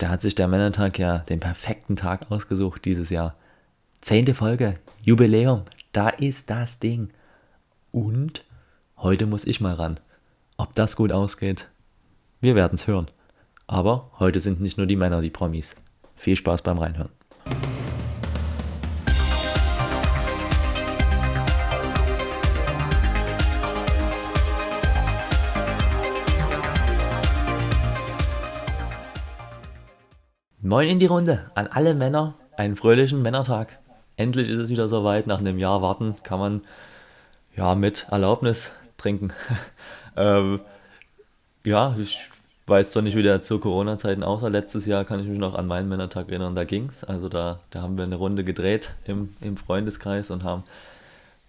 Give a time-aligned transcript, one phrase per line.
[0.00, 3.36] da hat sich der Männertag ja den perfekten Tag ausgesucht dieses Jahr.
[4.00, 7.10] Zehnte Folge, Jubiläum, da ist das Ding.
[7.92, 8.44] Und
[8.96, 10.00] heute muss ich mal ran.
[10.56, 11.68] Ob das gut ausgeht,
[12.40, 13.08] wir werden es hören.
[13.66, 15.76] Aber heute sind nicht nur die Männer die Promis.
[16.16, 17.10] Viel Spaß beim Reinhören.
[30.70, 32.34] Moin in die Runde an alle Männer.
[32.56, 33.80] Einen fröhlichen Männertag.
[34.16, 35.26] Endlich ist es wieder soweit.
[35.26, 36.60] Nach einem Jahr warten kann man
[37.56, 39.32] ja mit Erlaubnis trinken.
[40.16, 40.60] ähm,
[41.64, 42.20] ja, ich
[42.68, 44.46] weiß zwar nicht, wie der zu Corona-Zeiten aussah.
[44.46, 47.02] Letztes Jahr kann ich mich noch an meinen Männertag erinnern, da ging es.
[47.02, 50.62] Also da, da haben wir eine Runde gedreht im, im Freundeskreis und haben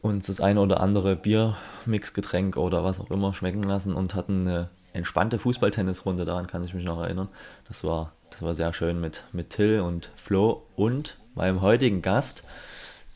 [0.02, 4.70] uns das eine oder andere Biermixgetränk oder was auch immer schmecken lassen und hatten eine
[4.94, 7.28] entspannte Fußballtennisrunde, daran kann ich mich noch erinnern.
[7.68, 12.42] Das war das war sehr schön mit, mit Till und Flo und meinem heutigen Gast,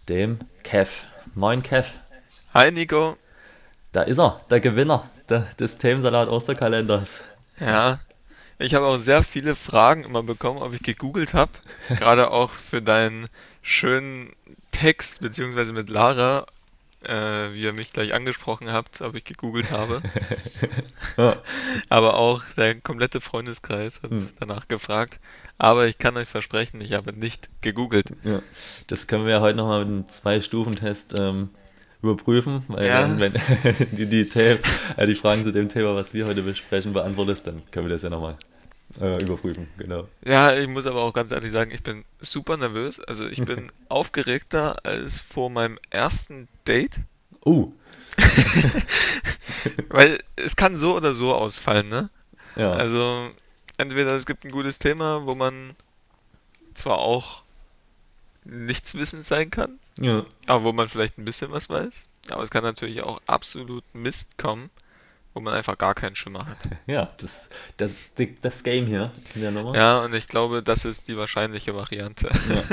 [0.08, 1.08] dem Kev.
[1.33, 1.89] Moin Kev.
[2.53, 3.17] Hi Nico.
[3.91, 7.23] Da ist er, der Gewinner der, des Themensalat Osterkalenders.
[7.59, 8.02] Ja,
[8.59, 11.53] ich habe auch sehr viele Fragen immer bekommen, ob ich gegoogelt habe.
[11.88, 13.25] Gerade auch für deinen
[13.64, 14.31] schönen
[14.69, 16.45] Text, beziehungsweise mit Lara,
[17.08, 20.02] äh, wie ihr mich gleich angesprochen habt, ob ich gegoogelt habe.
[21.17, 21.38] ja.
[21.89, 24.28] Aber auch der komplette Freundeskreis hat hm.
[24.39, 25.20] danach gefragt.
[25.58, 28.08] Aber ich kann euch versprechen, ich habe nicht gegoogelt.
[28.23, 28.42] Ja.
[28.88, 31.50] Das können wir ja heute nochmal mit einem Zwei-Stufen-Test ähm,
[32.02, 33.03] überprüfen, weil ja.
[33.03, 33.33] wenn, wenn
[33.92, 37.88] die, die, äh, die Fragen zu dem Thema, was wir heute besprechen, beantwortest, dann können
[37.88, 38.38] wir das ja nochmal
[38.99, 40.07] äh, überprüfen, genau.
[40.23, 42.99] Ja, ich muss aber auch ganz ehrlich sagen, ich bin super nervös.
[42.99, 46.99] Also ich bin aufgeregter als vor meinem ersten Date.
[47.45, 47.71] Uh.
[49.89, 52.09] Weil es kann so oder so ausfallen, ne?
[52.55, 52.71] Ja.
[52.71, 53.29] Also
[53.77, 55.75] entweder es gibt ein gutes Thema, wo man
[56.73, 57.43] zwar auch
[58.45, 60.23] nichts wissend sein kann, ja.
[60.45, 62.07] aber wo man vielleicht ein bisschen was weiß.
[62.30, 64.70] Aber es kann natürlich auch absolut Mist kommen
[65.35, 66.57] wo man einfach gar keinen Schimmer hat.
[66.87, 69.75] Ja, das, das, das Game hier in der Nummer.
[69.75, 72.29] Ja, und ich glaube, das ist die wahrscheinliche Variante.
[72.47, 72.63] Ja,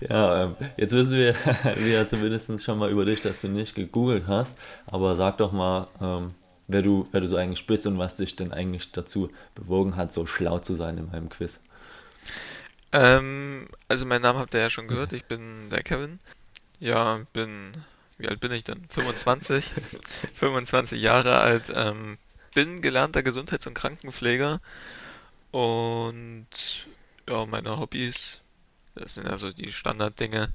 [0.08, 1.34] ja ähm, jetzt wissen wir,
[1.76, 5.52] wir ja zumindest schon mal über dich, dass du nicht gegoogelt hast, aber sag doch
[5.52, 6.34] mal, ähm,
[6.66, 10.12] wer, du, wer du so eigentlich bist und was dich denn eigentlich dazu bewogen hat,
[10.12, 11.60] so schlau zu sein in meinem Quiz.
[12.90, 16.18] Ähm, also mein Name habt ihr ja schon gehört, ich bin der Kevin.
[16.80, 17.72] Ja, bin
[18.18, 18.84] wie alt bin ich denn?
[18.88, 19.72] 25.
[20.34, 21.72] 25 Jahre alt.
[21.74, 22.18] Ähm,
[22.54, 24.60] bin gelernter Gesundheits- und Krankenpfleger.
[25.50, 26.48] Und
[27.28, 28.40] ja, meine Hobbys,
[28.94, 30.52] das sind also die Standarddinge,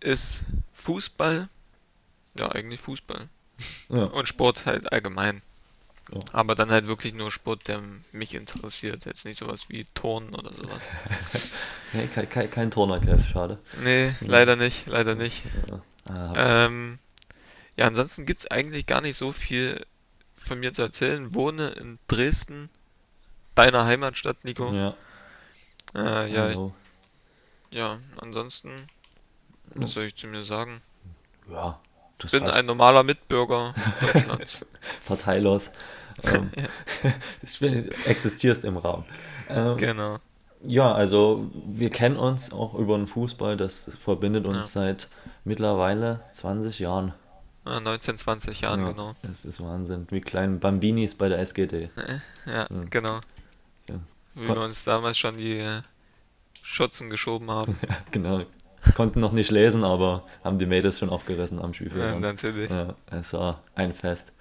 [0.00, 1.48] ist Fußball.
[2.38, 3.28] Ja, eigentlich Fußball.
[3.90, 4.04] Ja.
[4.04, 5.42] Und Sport halt allgemein.
[6.12, 6.20] Ja.
[6.32, 7.80] Aber dann halt wirklich nur Sport, der
[8.12, 9.04] mich interessiert.
[9.04, 10.90] Jetzt nicht sowas wie Turnen oder sowas.
[11.92, 13.58] nee, kein, kein, kein Turner, Kev, schade.
[13.82, 15.44] Nee, leider nicht, leider nicht.
[15.68, 15.82] Ja.
[16.10, 16.98] Ähm,
[17.76, 19.84] ja, ansonsten gibt es eigentlich gar nicht so viel
[20.36, 21.34] von mir zu erzählen.
[21.34, 22.68] Wohne in Dresden,
[23.54, 24.72] deiner Heimatstadt, Nico.
[24.72, 24.94] Ja.
[25.94, 26.58] Äh, ja, ich,
[27.70, 28.88] ja, ansonsten,
[29.74, 30.80] was soll ich zu mir sagen?
[31.50, 31.80] Ja,
[32.18, 34.64] das bin ein normaler Mitbürger Deutschlands.
[35.06, 35.70] Parteilos.
[36.22, 36.50] ähm,
[38.06, 39.04] existierst im Raum.
[39.48, 40.18] Ähm, genau.
[40.62, 44.82] Ja, also wir kennen uns auch über den Fußball, das verbindet uns ja.
[44.82, 45.08] seit
[45.44, 47.14] mittlerweile 20 Jahren.
[47.64, 49.14] 19, 20 Jahren, ja, genau.
[49.22, 50.06] Das ist Wahnsinn.
[50.10, 51.88] Wie kleine Bambinis bei der SGD.
[52.44, 52.90] Ja, mhm.
[52.90, 53.20] genau.
[53.88, 53.94] Ja.
[54.34, 55.80] Wie Kon wir uns damals schon die äh,
[56.62, 57.78] Schutzen geschoben haben.
[57.88, 58.42] Ja, genau.
[58.94, 62.02] Konnten noch nicht lesen, aber haben die Mädels schon aufgerissen am Spielfeld.
[62.02, 62.68] Ja, natürlich.
[62.68, 64.32] Ja, es war ein Fest.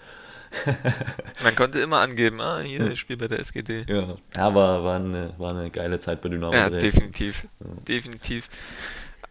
[1.43, 3.85] Man konnte immer angeben, ah, hier, ich spiele bei der SGD.
[3.87, 7.47] Ja, ja war, eine, war eine geile Zeit bei Dynamo Ja, definitiv.
[7.87, 8.49] Definitiv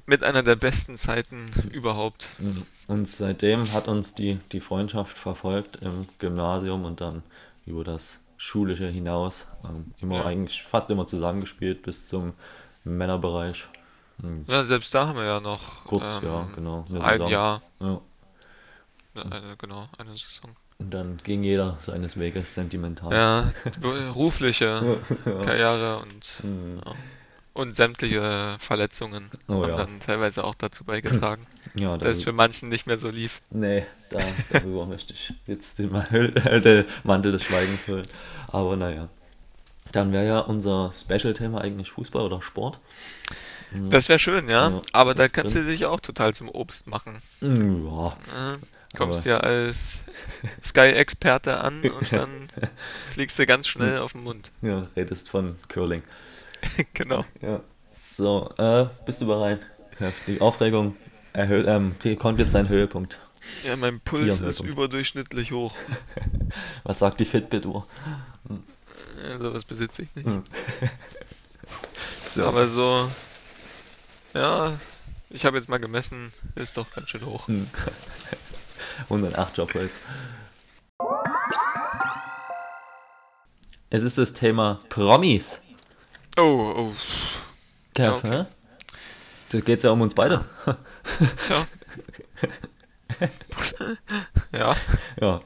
[0.07, 2.29] mit einer der besten Zeiten überhaupt.
[2.89, 7.23] Und seitdem hat uns die, die Freundschaft verfolgt im Gymnasium und dann
[7.67, 9.47] über das Schulische hinaus.
[9.65, 10.25] Ähm, immer ja.
[10.25, 12.33] eigentlich fast immer zusammengespielt bis zum
[12.85, 13.65] Männerbereich.
[14.21, 17.31] Und ja, selbst da haben wir ja noch kurz, ähm, ja, genau, eine ein Saison.
[17.31, 17.63] Jahr.
[17.81, 18.01] Ja.
[19.15, 20.57] Eine, genau, eine Saison.
[20.79, 23.13] Und dann ging jeder seines Weges sentimental.
[23.13, 26.81] Ja, berufliche Karriere und mhm.
[26.85, 26.95] ja.
[27.55, 29.77] Und sämtliche Verletzungen oh, haben ja.
[29.77, 33.43] dann teilweise auch dazu beigetragen, ja, dass es für manchen nicht mehr so lief.
[33.51, 34.21] Nee, da,
[34.51, 38.07] darüber möchte ich jetzt den Mantel, äh, den Mantel des Schweigens holen.
[38.49, 39.09] Aber naja.
[39.91, 42.81] Dann wäre ja unser Special-Thema eigentlich Fußball oder Sport.
[43.91, 44.71] Das wäre schön, ja.
[44.71, 45.65] ja Aber da kannst drin.
[45.65, 47.19] du dich auch total zum Obst machen.
[47.41, 48.17] Ja.
[48.97, 50.05] Kommst Aber- ja als
[50.63, 52.49] Sky-Experte an und dann
[53.13, 54.51] fliegst du ganz schnell auf den Mund.
[54.61, 56.03] Ja, redest von Curling.
[56.95, 57.25] Genau.
[57.41, 57.61] Ja.
[57.91, 59.61] So, äh, bist du bereit?
[60.27, 60.97] Die Aufregung
[61.33, 63.19] erhöht, ähm, kommt jetzt seinen Höhepunkt.
[63.65, 65.75] Ja, mein Puls ist überdurchschnittlich hoch.
[66.85, 67.87] Was sagt die Fitbit-Uhr?
[69.31, 70.27] Also was besitze ich nicht.
[70.27, 70.43] Hm.
[72.21, 73.11] So, Aber so,
[74.33, 74.73] ja,
[75.29, 77.47] ich habe jetzt mal gemessen, ist doch ganz schön hoch.
[77.47, 77.69] hm.
[79.11, 79.91] 108 Jobplays.
[83.91, 85.61] Es ist das Thema Promis.
[86.37, 86.93] Oh, oh,
[87.99, 88.31] Ja, okay.
[88.31, 88.45] hä?
[89.51, 90.45] Da geht's ja um uns beide.
[91.47, 91.67] tja.
[94.53, 94.77] ja,
[95.21, 95.41] Ja.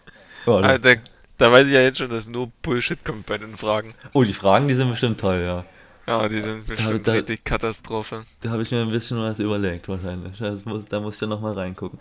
[0.47, 0.95] ja ah, da, da,
[1.39, 3.95] da weiß ich ja jetzt schon, dass nur Bullshit kommt bei den Fragen.
[4.13, 5.65] oh, die Fragen, die sind bestimmt toll, ja.
[6.07, 8.23] Ja, die sind bestimmt da- richtig Katastrophe.
[8.41, 10.39] Da habe ich mir ein bisschen was überlegt, wahrscheinlich.
[10.65, 11.99] Muss, da muss ich ja nochmal reingucken.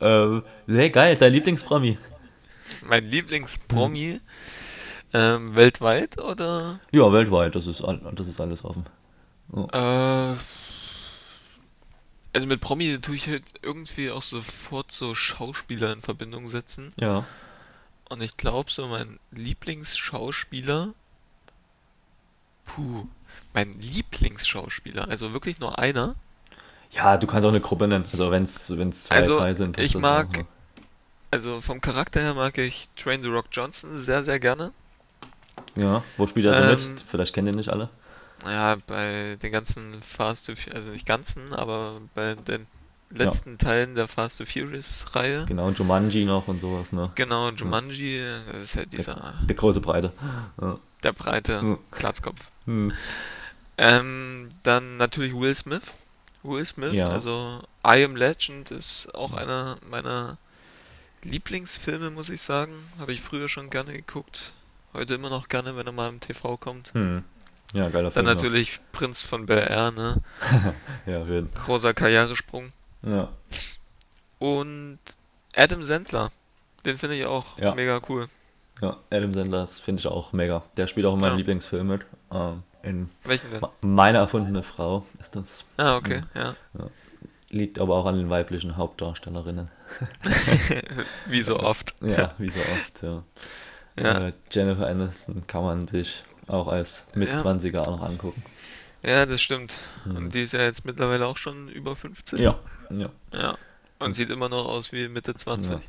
[0.00, 1.98] Ähm, nee, geil, dein Lieblingspromi.
[2.88, 4.20] Mein Lieblingspromi
[5.14, 6.80] ähm, weltweit oder?
[6.92, 8.84] Ja, weltweit, das ist, all- das ist alles offen.
[9.72, 10.36] Äh,
[12.32, 16.92] also mit Promi tue ich halt irgendwie auch sofort so Schauspieler in Verbindung setzen.
[16.96, 17.24] Ja.
[18.08, 20.92] Und ich glaube, so mein Lieblingsschauspieler.
[22.66, 23.06] Puh.
[23.52, 26.16] Mein Lieblingsschauspieler, also wirklich nur einer.
[26.90, 28.04] Ja, du kannst auch eine Gruppe nennen.
[28.10, 29.78] Also wenn es wenn es zwei, Also, drei sind.
[29.78, 30.44] ich mag-
[31.30, 34.72] Also vom Charakter her mag ich Train the Rock Johnson sehr, sehr gerne.
[35.76, 37.04] Ja, wo spielt er so Ähm, mit?
[37.08, 37.88] Vielleicht kennen den nicht alle.
[38.44, 42.66] Ja, bei den ganzen Fast to Fu- also nicht ganzen, aber bei den
[43.10, 45.44] letzten Teilen der Fast to Furious Reihe.
[45.46, 47.10] Genau, Jumanji noch und sowas, ne?
[47.14, 48.20] Genau, Jumanji,
[48.52, 50.12] das ist halt dieser, Der große Breite.
[50.60, 50.78] Ja.
[51.02, 51.78] der breite Ja.
[51.92, 52.48] Glatzkopf.
[52.66, 52.92] Hm.
[53.78, 55.82] Ähm, dann natürlich Will Smith.
[56.42, 57.08] Will Smith, Ja.
[57.08, 60.36] also I Am Legend ist auch einer meiner
[61.22, 62.74] Lieblingsfilme, muss ich sagen.
[62.98, 64.52] Habe ich früher schon gerne geguckt.
[64.94, 66.92] Heute immer noch gerne, wenn er mal im TV kommt.
[66.94, 67.24] Hm.
[67.72, 68.26] Ja, geiler Dann Film.
[68.26, 68.34] ja.
[68.34, 70.22] natürlich Prinz von Air, ne?
[71.06, 72.72] Ja, jeden Großer Karrieresprung.
[73.02, 73.28] Ja.
[74.38, 74.98] Und
[75.56, 76.30] Adam Sandler.
[76.84, 77.74] Den finde ich auch Ja.
[77.74, 78.26] mega cool.
[78.80, 80.62] ja, Adam Sandler das finde ich auch mega.
[80.76, 81.36] Der spielt auch in meinem Ja.
[81.38, 82.02] Lieblingsfilm mit.
[82.30, 83.62] Ähm, in Welchen denn?
[83.80, 85.64] Meine erfundene Frau ist das.
[85.78, 86.54] Ah, okay, ja.
[87.48, 89.70] Liegt aber auch an den weiblichen Hauptdarstellerinnen.
[91.26, 91.94] Wie so oft.
[92.02, 93.22] Ja, wie so oft, ja.
[93.98, 94.28] Ja.
[94.28, 98.42] Äh, Jennifer Aniston kann man sich auch als Mitzwanziger auch noch angucken.
[99.02, 99.78] Ja, das stimmt.
[100.04, 100.16] Mhm.
[100.16, 102.38] Und die ist ja jetzt mittlerweile auch schon über 15.
[102.38, 102.58] Ja,
[102.90, 103.10] ja.
[103.32, 103.58] Ja.
[103.98, 105.72] Und sieht immer noch aus wie Mitte 20.
[105.72, 105.80] ja.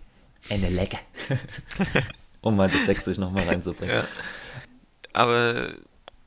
[0.50, 1.00] Eine Lecke.
[2.42, 3.96] um mal das Sächsisch nochmal reinzubringen.
[3.96, 4.08] Ja.
[5.14, 5.74] Aber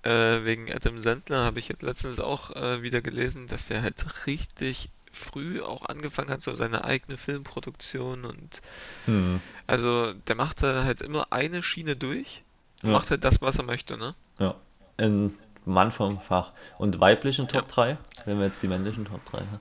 [0.03, 4.27] äh, wegen Adam Sandler habe ich jetzt letztens auch äh, wieder gelesen, dass er halt
[4.27, 8.63] richtig früh auch angefangen hat, so seine eigene Filmproduktion und
[9.07, 9.41] Hm.
[9.67, 12.43] also der macht da halt immer eine Schiene durch
[12.83, 12.97] und Ja.
[12.97, 14.15] macht halt das, was er möchte, ne?
[14.39, 14.55] ja.
[14.97, 15.35] Ein
[15.65, 16.53] Mann vom Fach.
[16.79, 17.69] Und weiblichen Top Ja.
[17.69, 17.99] 3?
[18.25, 19.61] Wenn wir jetzt die männlichen Top 3 haben.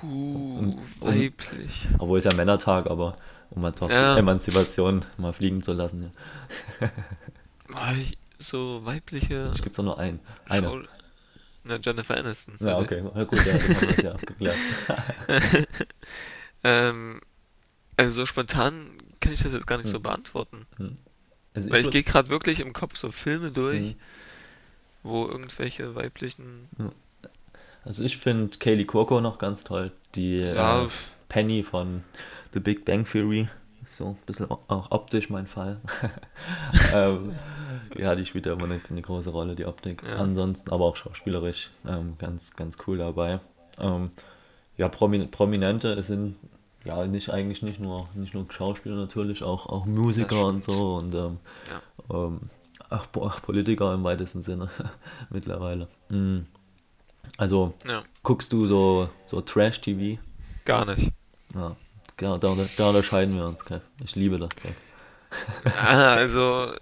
[0.00, 1.86] Puh, Und- und- weiblich.
[1.98, 3.14] Obwohl es ja Männertag, aber
[3.50, 4.16] um mal doch Ja.
[4.16, 6.12] Emanzipation mal fliegen zu lassen.
[6.80, 6.90] Ja.
[8.40, 10.20] So weibliche Ich gibt's doch nur einen.
[10.48, 10.84] Eine.
[11.68, 12.56] Na, Jennifer Aniston.
[12.60, 13.02] Ja, okay.
[13.14, 14.56] Na gut, ja, dann haben wir das ja abgeklärt.
[16.64, 17.20] Ähm,
[17.96, 20.02] also so spontan kann ich das jetzt gar nicht so Hm.
[20.02, 20.66] beantworten.
[21.54, 23.94] Also Weil ich würd- gehe gerade wirklich im Kopf so Filme durch, Mhm.
[25.04, 26.68] wo irgendwelche weiblichen.
[27.84, 29.92] Also ich finde Kaylee Cuoco noch ganz toll.
[30.16, 30.88] Die Ja, äh,
[31.28, 32.02] Penny von
[32.52, 33.48] The Big Bang Theory.
[33.84, 35.80] So ein bisschen auch optisch mein Fall.
[36.92, 37.34] ähm,
[37.96, 40.02] ja, die spielt ja immer eine, eine große Rolle, die Optik.
[40.06, 40.16] Ja.
[40.16, 43.40] Ansonsten aber auch schauspielerisch ähm, ganz, ganz cool dabei.
[43.78, 44.10] Ähm,
[44.76, 46.36] ja, Promin Prominente sind
[46.84, 51.14] ja nicht eigentlich nicht nur nicht nur Schauspieler natürlich, auch, auch Musiker und so und
[51.14, 51.38] ähm,
[52.12, 52.40] ähm,
[52.90, 54.70] auch, Po- auch Politiker im weitesten Sinne
[55.30, 55.88] mittlerweile.
[56.08, 56.40] Mm.
[57.36, 60.20] Also ja, guckst du so, so Trash-TV?
[60.64, 61.12] gar nicht.
[61.54, 61.76] Ja,
[62.16, 63.80] da, da, da unterscheiden wir uns, Kev.
[64.02, 64.74] Ich liebe das Zeug.
[65.80, 66.72] Also,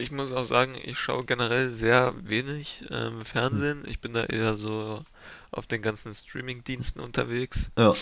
[0.00, 3.84] ich muss auch sagen, ich schaue generell sehr wenig ähm, Fernsehen.
[3.88, 5.04] Ich bin da eher so
[5.50, 7.70] auf den ganzen Streaming-Diensten unterwegs.
[7.76, 7.92] Ja,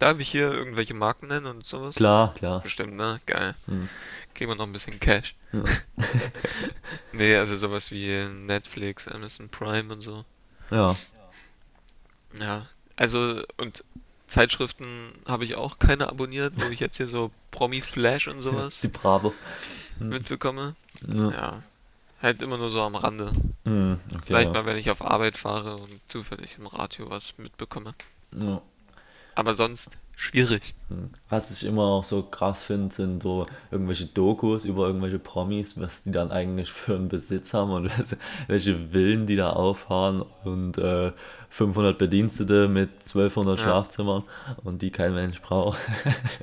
[0.00, 1.94] Darf ich hier irgendwelche Marken nennen und sowas?
[1.94, 2.60] klar, klar.
[2.62, 3.20] Bestimmt, ne?
[3.26, 3.54] Geil.
[3.66, 3.88] Hm.
[4.34, 5.34] Kriegen wir noch ein bisschen Cash.
[5.52, 5.62] Ja.
[7.12, 10.24] Nee, also sowas wie Netflix, Amazon Prime und so.
[10.70, 10.96] ja,
[12.40, 13.84] Ja, also und
[14.34, 18.80] Zeitschriften habe ich auch keine abonniert, wo ich jetzt hier so Promi Flash und sowas
[18.80, 19.32] die Bravo.
[20.00, 20.74] mitbekomme.
[21.06, 21.30] Ja.
[21.30, 21.62] Ja,
[22.20, 23.30] halt immer nur so am Rande.
[23.64, 24.54] Hm, okay, Vielleicht ja.
[24.54, 27.94] mal, wenn ich auf Arbeit fahre und zufällig im Radio was mitbekomme.
[28.32, 28.60] Ja.
[29.36, 30.74] Aber sonst schwierig.
[30.88, 31.10] Hm.
[31.28, 36.04] Was ich immer auch so krass finde, sind so irgendwelche Dokus über irgendwelche Promis, was
[36.04, 37.90] die dann eigentlich für einen Besitz haben und
[38.46, 41.12] welche Villen die da auffahren und äh,
[41.50, 43.64] 500 Bedienstete mit 1200 ja.
[43.64, 44.24] Schlafzimmern
[44.64, 45.78] und die kein Mensch braucht.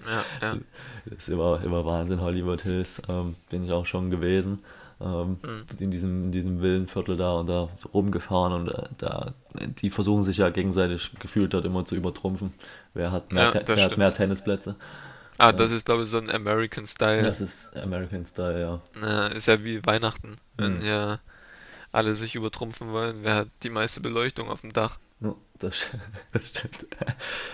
[0.05, 0.57] Ja, ja.
[1.03, 4.59] Das ist immer, immer Wahnsinn, Hollywood Hills, ähm, bin ich auch schon gewesen
[5.03, 5.65] ähm, mhm.
[5.79, 10.37] in, diesem, in diesem Villenviertel da und da rumgefahren und äh, da, die versuchen sich
[10.37, 12.53] ja gegenseitig gefühlt dort immer zu übertrumpfen.
[12.93, 14.75] Wer hat mehr, ja, wer hat mehr Tennisplätze?
[15.37, 17.23] Ah, das ist glaube ich so ein American Style.
[17.23, 18.81] Das ist American Style, ja.
[19.01, 20.85] ja ist ja wie Weihnachten, wenn mhm.
[20.85, 21.19] ja
[21.91, 23.19] alle sich übertrumpfen wollen.
[23.23, 24.97] Wer hat die meiste Beleuchtung auf dem Dach?
[25.59, 25.87] Das,
[26.33, 26.85] das stimmt.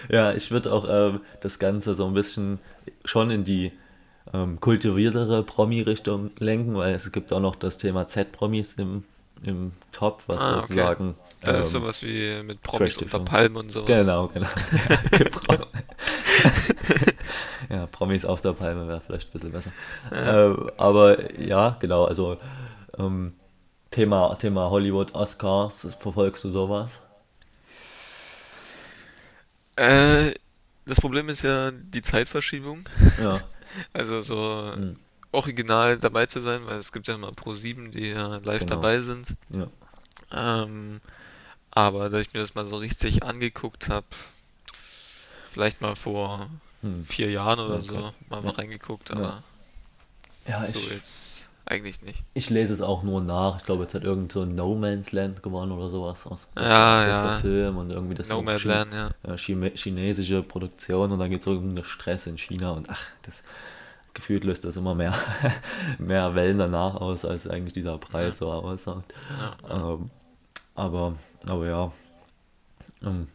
[0.10, 2.60] Ja, ich würde auch ähm, das Ganze so ein bisschen
[3.06, 3.72] schon in die
[4.34, 9.04] ähm, kultiviertere Promi-Richtung lenken, weil es gibt auch noch das Thema Z-Promis im,
[9.44, 11.16] im Top, was ah, sozusagen.
[11.44, 11.56] Okay.
[11.56, 13.88] Ähm, ist sowas wie mit Promis unter Palmen und sowas.
[13.88, 14.48] Genau, genau.
[17.70, 19.72] ja, Promis auf der Palme wäre vielleicht ein bisschen besser.
[20.12, 20.52] Ja.
[20.52, 22.38] Äh, aber ja, genau, also
[22.98, 23.34] ähm,
[23.92, 27.02] Thema, Thema Hollywood, Oscars, verfolgst du sowas?
[29.76, 30.34] Äh,
[30.86, 32.88] das Problem ist ja die Zeitverschiebung.
[33.22, 33.42] Ja.
[33.94, 34.98] Also so mhm.
[35.32, 38.76] original dabei zu sein, weil es gibt ja immer Pro 7, die ja live genau.
[38.76, 39.36] dabei sind.
[39.50, 39.68] Ja.
[40.32, 41.02] Ähm,
[41.72, 44.08] aber da ich mir das mal so richtig angeguckt habe,
[45.50, 46.50] vielleicht mal vor
[46.82, 47.06] hm.
[47.06, 47.86] vier Jahren oder okay.
[47.86, 49.44] so, mal, mal reingeguckt, aber
[50.48, 51.37] ja, so ich, jetzt
[51.70, 52.24] eigentlich nicht.
[52.34, 53.58] Ich lese es auch nur nach.
[53.58, 57.26] Ich glaube, jetzt hat irgend so No Man's Land gewonnen oder sowas aus ja, bester,
[57.26, 57.38] ja.
[57.38, 59.36] Film und irgendwie das No Man's Land, ja.
[59.36, 63.44] chinesische Produktion und dann gibt es irgendeinen Stress in China und ach, das
[64.14, 65.14] gefühlt löst das immer mehr,
[66.00, 68.48] mehr Wellen danach aus, als eigentlich dieser Preis ja.
[68.48, 69.14] so aussagt.
[69.70, 69.94] Ja.
[69.94, 70.10] Ähm,
[70.74, 71.92] aber, aber ja,
[73.04, 73.28] ähm,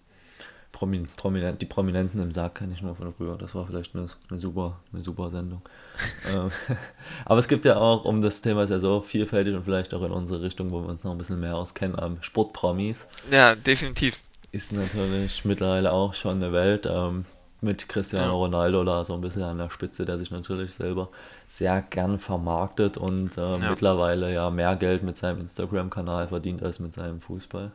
[1.16, 3.36] Prominent, die Prominenten im Sarg kenne ich nur von früher.
[3.36, 5.62] Das war vielleicht eine, eine super, eine super Sendung.
[6.32, 6.50] ähm,
[7.24, 10.02] aber es gibt ja auch, um das Thema ist ja so vielfältig und vielleicht auch
[10.02, 13.06] in unsere Richtung, wo wir uns noch ein bisschen mehr auskennen, ähm, Sportpromis.
[13.30, 14.20] Ja, definitiv.
[14.50, 16.86] Ist natürlich mittlerweile auch schon eine Welt.
[16.90, 17.24] Ähm,
[17.62, 18.32] mit Cristiano ja.
[18.32, 21.10] Ronaldo da so ein bisschen an der Spitze, der sich natürlich selber
[21.46, 23.70] sehr gern vermarktet und äh, ja.
[23.70, 27.70] mittlerweile ja mehr Geld mit seinem Instagram-Kanal verdient als mit seinem Fußball.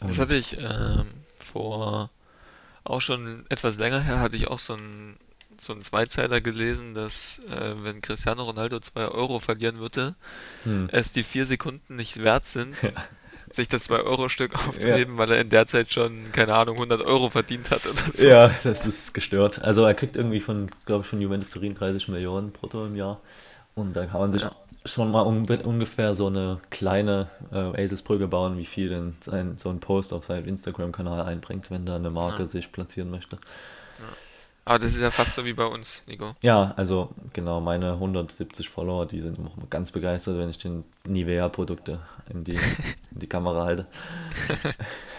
[0.00, 1.06] Und das hatte ich ähm,
[1.56, 2.10] vor
[2.84, 5.16] auch schon etwas länger her, hatte ich auch so ein
[5.58, 10.14] so ein Zweizeiler gelesen, dass äh, wenn Cristiano Ronaldo 2 Euro verlieren würde,
[10.64, 10.90] hm.
[10.92, 12.90] es die vier Sekunden nicht wert sind, ja
[13.50, 15.18] sich das 2-Euro-Stück aufzuheben, ja.
[15.18, 18.24] weil er in der Zeit schon, keine Ahnung, 100 Euro verdient hat oder so.
[18.24, 19.62] Ja, das ist gestört.
[19.62, 23.20] Also er kriegt irgendwie von, glaube ich, von Juventus Turin 30 Millionen brutto im Jahr.
[23.74, 24.52] Und da kann man sich ja.
[24.86, 29.70] Schon mal un ungefähr so eine kleine äh, Aces-Brücke bauen, wie viel denn sein, so
[29.70, 32.46] ein Post auf seinem Instagram-Kanal einbringt, wenn da eine Marke ja.
[32.46, 33.38] sich platzieren möchte.
[34.68, 36.34] Aber das ist ja fast so wie bei uns, Nico.
[36.42, 42.00] Ja, also genau, meine 170 Follower, die sind immer ganz begeistert, wenn ich den Nivea-Produkte
[42.28, 42.54] in die,
[43.12, 43.86] in die Kamera halte.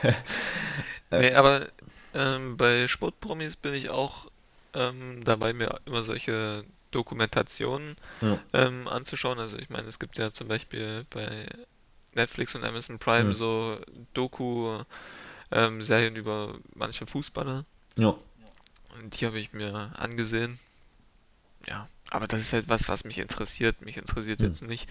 [1.12, 1.66] nee, aber
[2.14, 4.26] ähm, bei Sportpromis bin ich auch
[4.74, 8.40] ähm, dabei, mir immer solche Dokumentationen ja.
[8.54, 9.40] ähm, anzuschauen.
[9.40, 11.48] Also ich meine, es gibt ja zum Beispiel bei
[12.16, 13.36] Netflix und Amazon Prime ja.
[13.36, 13.78] so
[14.14, 14.86] Doku-Serien
[16.16, 17.66] ähm, über manche Fußballer.
[17.98, 18.16] Ja.
[19.00, 20.60] Und die habe ich mir angesehen.
[21.68, 23.82] Ja, aber das ist halt was, was mich interessiert.
[23.82, 24.48] Mich interessiert hm.
[24.48, 24.90] jetzt nicht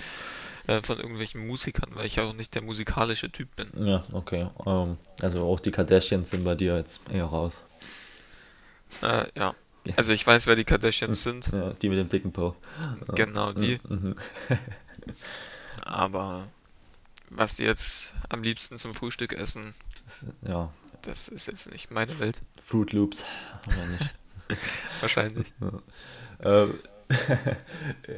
[0.67, 3.71] äh, von irgendwelchen Musikern, weil ich auch nicht der musikalische Typ bin.
[3.87, 4.49] Ja, okay.
[4.67, 7.63] Ähm, also auch die Kardashians sind bei dir jetzt eher raus.
[9.03, 9.55] Äh, ja.
[9.97, 11.51] Also ich weiß, wer die Kardashians sind.
[11.53, 12.57] Ja, die mit dem dicken Po.
[13.15, 13.79] Genau, die.
[13.89, 14.17] Mhm.
[15.83, 16.49] Aber
[17.31, 19.75] was die jetzt am liebsten zum Frühstück essen,
[20.05, 22.41] das, ja, das ist jetzt nicht meine Welt.
[22.65, 23.25] Fruit Loops?
[25.01, 25.53] Wahrscheinlich.
[26.43, 26.69] Ja, äh,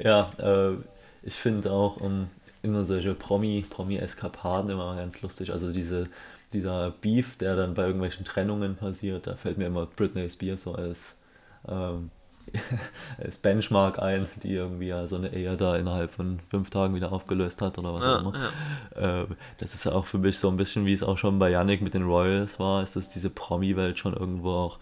[0.03, 0.77] ja äh,
[1.23, 2.29] ich finde auch um,
[2.63, 5.53] immer solche Promi, Promi-Eskapaden immer ganz lustig.
[5.53, 6.09] Also diese,
[6.53, 10.75] dieser Beef, der dann bei irgendwelchen Trennungen passiert, da fällt mir immer Britney Spears so
[10.75, 11.18] als
[11.67, 12.11] ähm,
[13.19, 17.13] als Benchmark ein, die irgendwie ja so eine Ehe da innerhalb von fünf Tagen wieder
[17.13, 18.53] aufgelöst hat oder was ja, auch immer.
[18.97, 19.23] Ja.
[19.23, 19.27] Äh,
[19.59, 21.83] das ist ja auch für mich so ein bisschen, wie es auch schon bei Yannick
[21.83, 24.79] mit den Royals war, ist dass diese Promi-Welt schon irgendwo auch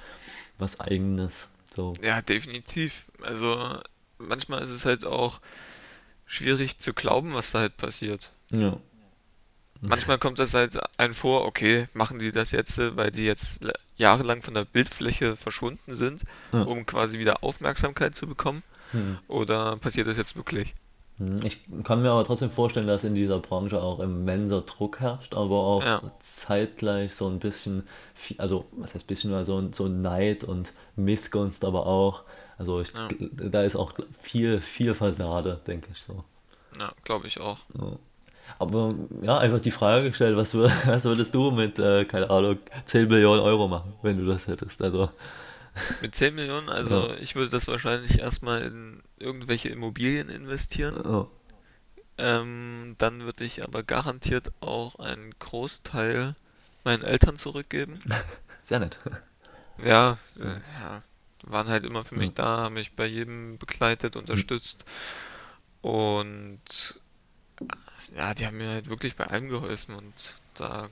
[0.59, 1.51] was Eigenes.
[1.75, 1.95] So.
[2.03, 3.07] Ja, definitiv.
[3.23, 3.79] Also
[4.19, 5.41] manchmal ist es halt auch
[6.27, 8.33] schwierig zu glauben, was da halt passiert.
[8.51, 8.79] Ja.
[9.83, 13.61] Manchmal kommt das halt ein vor, okay, machen die das jetzt, weil die jetzt
[13.97, 16.63] jahrelang von der Bildfläche verschwunden sind, ja.
[16.63, 18.63] um quasi wieder Aufmerksamkeit zu bekommen?
[18.93, 19.19] Hm.
[19.29, 20.75] Oder passiert das jetzt wirklich?
[21.19, 25.35] Hm, Ich kann mir aber trotzdem vorstellen, dass in dieser Branche auch immenser Druck herrscht,
[25.35, 30.45] aber auch Ja, zeitgleich so ein bisschen, viel- also was heißt bisschen, also so Neid
[30.45, 32.23] und Missgunst aber auch.
[32.59, 36.25] Also ich, ja, da ist auch viel, viel Fassade, denke ich so.
[36.79, 37.59] ja, glaube ich auch.
[37.79, 37.99] Ja.
[38.59, 42.59] Aber ja, einfach die Frage gestellt, was, wür- was würdest du mit, äh, keine Ahnung,
[42.87, 44.83] 10 Millionen Euro machen, wenn du das hättest?
[44.83, 45.11] Also,
[46.01, 51.03] Mit 10 Millionen, ja, also ich würde das wahrscheinlich erstmal in irgendwelche Immobilien investieren.
[51.05, 51.27] ja.
[52.19, 56.35] Ähm, dann würde ich aber garantiert auch einen Großteil
[56.85, 58.01] meinen Eltern zurückgeben.
[58.63, 58.99] Sehr nett.
[59.79, 60.61] Ja, äh, Ja.
[60.81, 61.03] ja,
[61.45, 62.21] waren halt immer für Ja.
[62.21, 64.85] mich da, haben mich bei jedem begleitet, unterstützt
[65.83, 67.01] und
[68.15, 70.15] ja, die haben mir halt wirklich bei allem geholfen und
[70.55, 70.91] da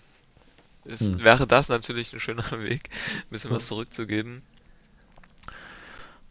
[0.84, 1.18] ist, Hm.
[1.18, 4.42] wäre das natürlich ein schöner Weg, ein bisschen was zurückzugeben.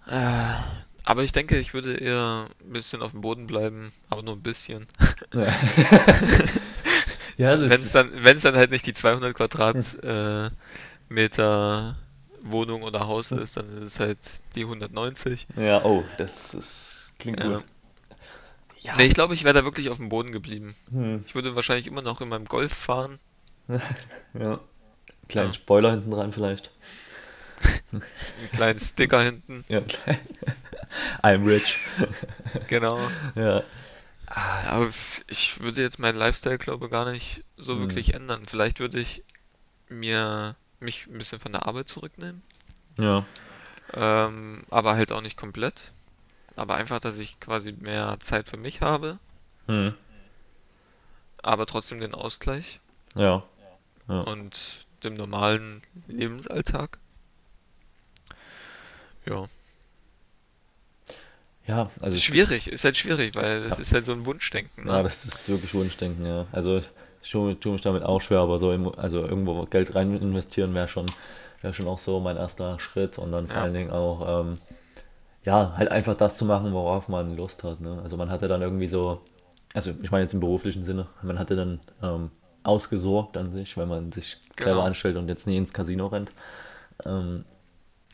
[0.08, 0.54] Äh,
[1.06, 4.42] aber ich denke, ich würde eher ein bisschen auf dem Boden bleiben, aber nur ein
[4.44, 4.88] bisschen.
[5.34, 5.48] Ja,
[7.38, 10.52] ja, Wenn es dann, wenn es dann halt nicht die 200 Quadratmeter äh,
[11.14, 11.98] Meter
[12.42, 14.20] Wohnung oder Haus ist, dann ist es halt
[14.56, 15.48] die 190.
[15.56, 17.44] Ja, oh, das ist, klingt Ja.
[17.44, 17.64] gut.
[18.84, 20.76] Ja, Nee, ich glaube, ich wäre da wirklich auf dem Boden geblieben.
[20.92, 23.20] hm, Ich würde wahrscheinlich immer noch in meinem Golf fahren.
[24.34, 24.60] ja.
[25.30, 26.70] Kleinen Ja, Spoiler hinten dran vielleicht.
[27.94, 29.64] einen kleinen Sticker hinten.
[29.70, 29.82] Ja.
[31.24, 31.78] I'm rich.
[32.68, 33.00] Genau.
[33.36, 33.64] Ja.
[34.28, 38.46] Aber f- ich würde jetzt meinen Lifestyle, glaube ich, gar nicht so Hm, wirklich ändern.
[38.46, 39.24] Vielleicht würde ich
[39.90, 42.42] mir mich ein bisschen von der Arbeit zurücknehmen.
[42.98, 43.26] ja.
[43.94, 45.92] Ähm, aber halt auch nicht komplett.
[46.56, 49.20] Aber einfach, dass ich quasi mehr Zeit für mich habe,
[49.68, 49.90] Hm,
[51.44, 52.80] aber trotzdem den Ausgleich
[53.16, 53.44] ja.
[54.08, 54.26] Ja.
[54.26, 56.98] und dem normalen Lebensalltag.
[59.26, 59.48] Ja.
[61.68, 63.68] Ja, also ich, Schwierig, ist halt schwierig, weil ja.
[63.68, 65.04] es ist halt so ein Wunschdenken, Ja, ne?
[65.04, 66.48] das ist wirklich Wunschdenken, ja.
[66.52, 66.82] Also
[67.22, 70.74] ich tue, tue mich damit auch schwer, aber so im, also irgendwo Geld rein investieren
[70.74, 71.14] wäre schon,
[71.62, 74.58] wäre schon auch so mein erster Schritt und dann vor Ja, allen Dingen auch, ähm,
[75.46, 78.00] ja, halt einfach das zu machen, worauf man Lust hat, ne?
[78.04, 79.22] Also man hatte dann irgendwie so,
[79.74, 82.32] also ich meine jetzt im beruflichen Sinne, man hatte dann ähm,
[82.64, 84.86] ausgesorgt an sich, wenn man sich clever genau.
[84.86, 86.32] anstellt und jetzt nie ins Casino rennt.
[87.06, 87.46] Ähm,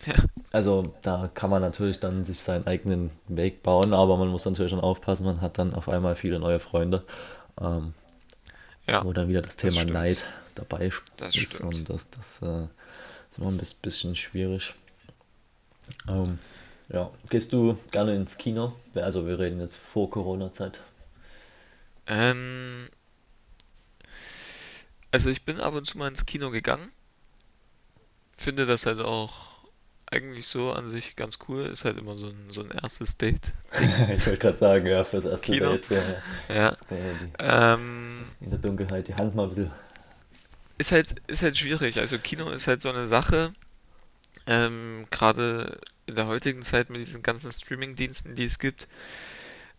[0.06, 0.16] Ja,
[0.52, 4.72] also da kann man natürlich dann sich seinen eigenen Weg bauen, aber man muss natürlich
[4.72, 7.04] schon aufpassen, man hat dann auf einmal viele neue Freunde.
[7.62, 7.94] Ähm,
[8.88, 10.26] ja, wo dann wieder das das Thema Neid stimmt.
[10.56, 11.62] dabei sch- Das ist stimmt.
[11.62, 12.64] und das, das äh,
[13.32, 14.74] ist immer ein bis- bisschen schwierig.
[16.10, 16.40] Ähm,
[16.90, 18.74] ja, gehst du gerne ins Kino?
[18.96, 20.80] Also wir reden jetzt vor Corona-Zeit.
[22.08, 22.90] Ähm,
[25.12, 26.92] also ich bin ab und zu mal ins Kino gegangen.
[28.38, 29.50] Finde das halt auch
[30.08, 31.66] eigentlich so an sich ganz cool.
[31.68, 33.94] Ist halt immer so ein, so ein erstes Date-Ding.
[34.18, 35.78] Ich wollte gerade sagen, ja, fürs erste Kino.
[35.78, 36.24] Date, ja, ja.
[36.50, 36.78] Ja.
[37.40, 39.72] Ähm, in der Dunkelheit die Hand mal ein bisschen.
[40.78, 42.00] ist halt, ist halt schwierig.
[42.00, 43.54] Also Kino ist halt so eine Sache.
[44.48, 48.88] Ähm, gerade in der heutigen Zeit mit diesen ganzen Streaming-Diensten, die es gibt,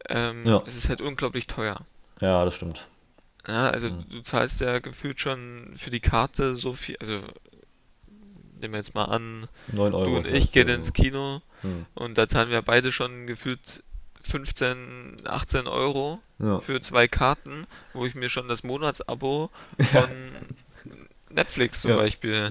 [0.08, 1.84] ähm, Ja, es ist halt unglaublich teuer.
[2.20, 2.86] ja, das stimmt.
[3.46, 4.04] Ja, also Hm.
[4.10, 7.20] du zahlst ja gefühlt schon für die Karte so viel, also
[8.60, 11.86] nehmen wir jetzt mal an, 9 du Euro und ich gehen ins Kino Hm.
[11.94, 13.82] und da zahlen wir beide schon gefühlt
[14.22, 16.60] 15, 18 Euro Ja.
[16.60, 19.50] für zwei Karten, wo ich mir schon das Monatsabo
[19.92, 20.10] von
[21.30, 22.50] Netflix zum ja, Beispiel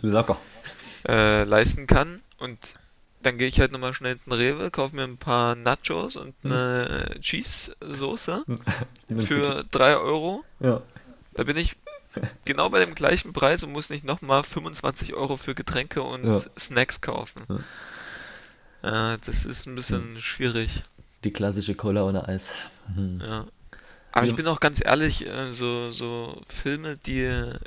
[1.07, 2.75] äh, leisten kann und
[3.21, 6.33] dann gehe ich halt nochmal schnell in den Rewe, kaufe mir ein paar Nachos und
[6.43, 6.51] Hm.
[6.51, 8.45] eine Cheese-Soße
[9.17, 10.43] für 3 Euro.
[10.59, 10.81] Ja.
[11.33, 11.75] Da bin ich
[12.45, 16.41] genau bei dem gleichen Preis und muss nicht nochmal 25 Euro für Getränke und Ja.
[16.57, 17.43] Snacks kaufen.
[18.83, 19.13] Ja.
[19.13, 19.75] Äh, das ist ein Hm.
[19.75, 20.81] bisschen schwierig.
[21.23, 22.51] Die klassische Cola ohne Eis.
[22.95, 23.21] Hm.
[23.21, 23.45] Ja.
[24.11, 27.19] Aber ich bin auch ganz ehrlich, äh, so, so Filme, die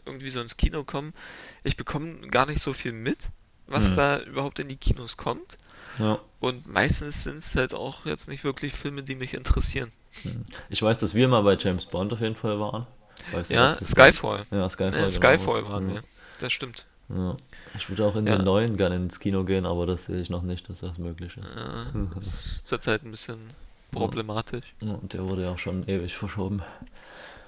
[0.04, 1.14] irgendwie so ins Kino kommen,
[1.62, 3.28] ich bekomme gar nicht so viel mit,
[3.66, 3.96] was Hm.
[3.96, 5.58] da überhaupt in die Kinos kommt.
[5.98, 6.18] Ja.
[6.40, 9.92] Und meistens sind es halt auch jetzt nicht wirklich Filme, die mich interessieren.
[10.22, 10.44] Hm.
[10.70, 12.86] Ich weiß, dass wir mal bei James Bond auf jeden Fall waren.
[13.30, 14.42] Weiß nicht, ob Ja, das Skyfall.
[14.50, 15.10] Ja, Skyfall, Ne, genau.
[15.10, 15.94] Skyfall waren Ja.
[15.96, 16.02] wir.
[16.40, 16.86] Das stimmt.
[17.08, 17.36] Ja.
[17.76, 18.42] Ich würde auch in den Ja.
[18.42, 21.44] neuen gerne ins Kino gehen, aber das sehe ich noch nicht, dass das möglich ist.
[21.44, 22.10] Äh, Mhm.
[22.16, 23.98] das ist zurzeit ein bisschen Ja.
[23.98, 24.64] problematisch.
[24.82, 26.62] Ja, Und der wurde ja auch schon ewig verschoben.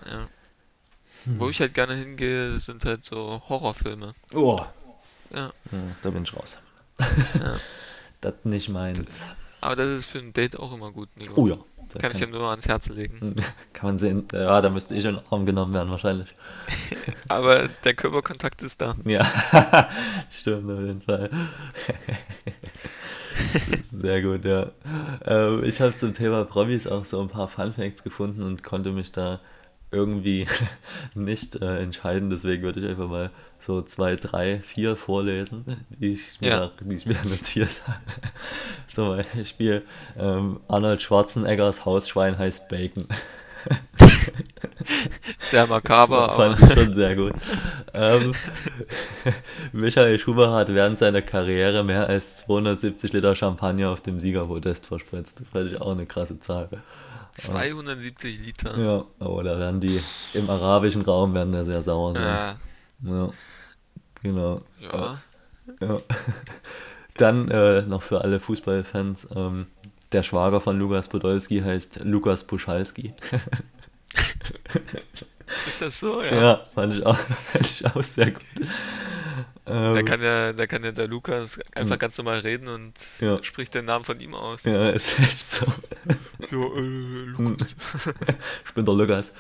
[0.07, 0.29] Ja.
[1.25, 1.51] Wo Hm.
[1.51, 4.13] ich halt gerne hingehe, sind halt so Horrorfilme.
[4.35, 4.61] Oh.
[5.35, 6.59] Ja, Ja, da bin ich raus.
[6.99, 7.57] ja.
[8.21, 9.29] Das nicht meins.
[9.61, 11.35] Aber das ist für ein Date auch immer gut, Nico.
[11.43, 11.59] Oh ja.
[11.93, 13.37] Da Kann ich kann, nur ans Herz legen.
[13.75, 14.27] kann man sehen.
[14.33, 16.29] Ja, da müsste ich in den Arm genommen werden, wahrscheinlich.
[17.29, 18.97] Aber der Körperkontakt ist da.
[19.05, 19.27] Ja,
[20.31, 21.29] stimmt auf jeden Fall.
[23.93, 24.71] Sehr gut, ja.
[25.25, 28.91] Ähm, ich habe zum Thema Promis auch so ein paar Fun Facts gefunden und konnte
[28.91, 29.41] mich da
[29.95, 30.47] irgendwie
[31.15, 32.31] nicht äh, entscheiden.
[32.31, 36.71] Deswegen würde ich einfach mal so zwei, drei, vier vorlesen, die ich mir, Ja.
[36.81, 38.01] die ich mir notiert habe.
[38.93, 39.83] Zum Beispiel
[40.19, 43.07] ähm, Arnold Schwarzeneggers Hausschwein heißt Bacon.
[45.51, 47.33] Sehr makaber, Fand aber ich schon sehr gut.
[47.93, 48.35] Ähm,
[49.73, 55.41] Michael Schumacher hat während seiner Karriere mehr als 270 Liter Champagner auf dem Siegerpodest verspritzt.
[55.41, 56.69] Das fand ich auch eine krasse Zahl.
[57.37, 58.79] 270 Liter.
[58.79, 60.01] Ja, aber da werden die
[60.33, 62.23] im arabischen Raum werden da sehr sauer sein.
[62.23, 62.59] Ja,
[63.03, 63.31] Ja,
[64.23, 64.63] genau.
[64.81, 65.19] ja.
[65.81, 65.99] Ja.
[67.17, 69.67] Dann äh, noch für alle Fußballfans, ähm,
[70.13, 73.15] der Schwager von Lukas Podolski heißt Lukas Puschalski.
[75.67, 76.23] Ist das so?
[76.23, 76.35] Ja.
[76.35, 77.17] Ja, fand ich auch,
[77.53, 78.45] fand ich auch sehr gut.
[79.67, 83.43] Da Ähm, kann ja, da kann ja der Lukas einfach ganz normal reden und Ja.
[83.43, 84.65] spricht den Namen von ihm aus.
[84.65, 85.65] ja, ist echt so.
[86.51, 86.81] Ja, äh,
[87.39, 87.75] Lukas.
[88.67, 89.33] Ich bin der Lukas.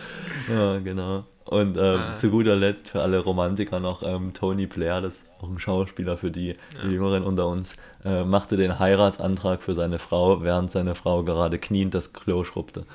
[0.48, 1.26] Ja, genau.
[1.44, 2.16] Und ähm, Ah.
[2.16, 6.16] zu guter Letzt für alle Romantiker noch ähm, Tony Blair, das ist auch ein Schauspieler
[6.16, 10.94] für die, die Jüngeren unter uns, äh, machte den Heiratsantrag für seine Frau, während seine
[10.94, 12.86] Frau gerade kniend das Klo schrubbte.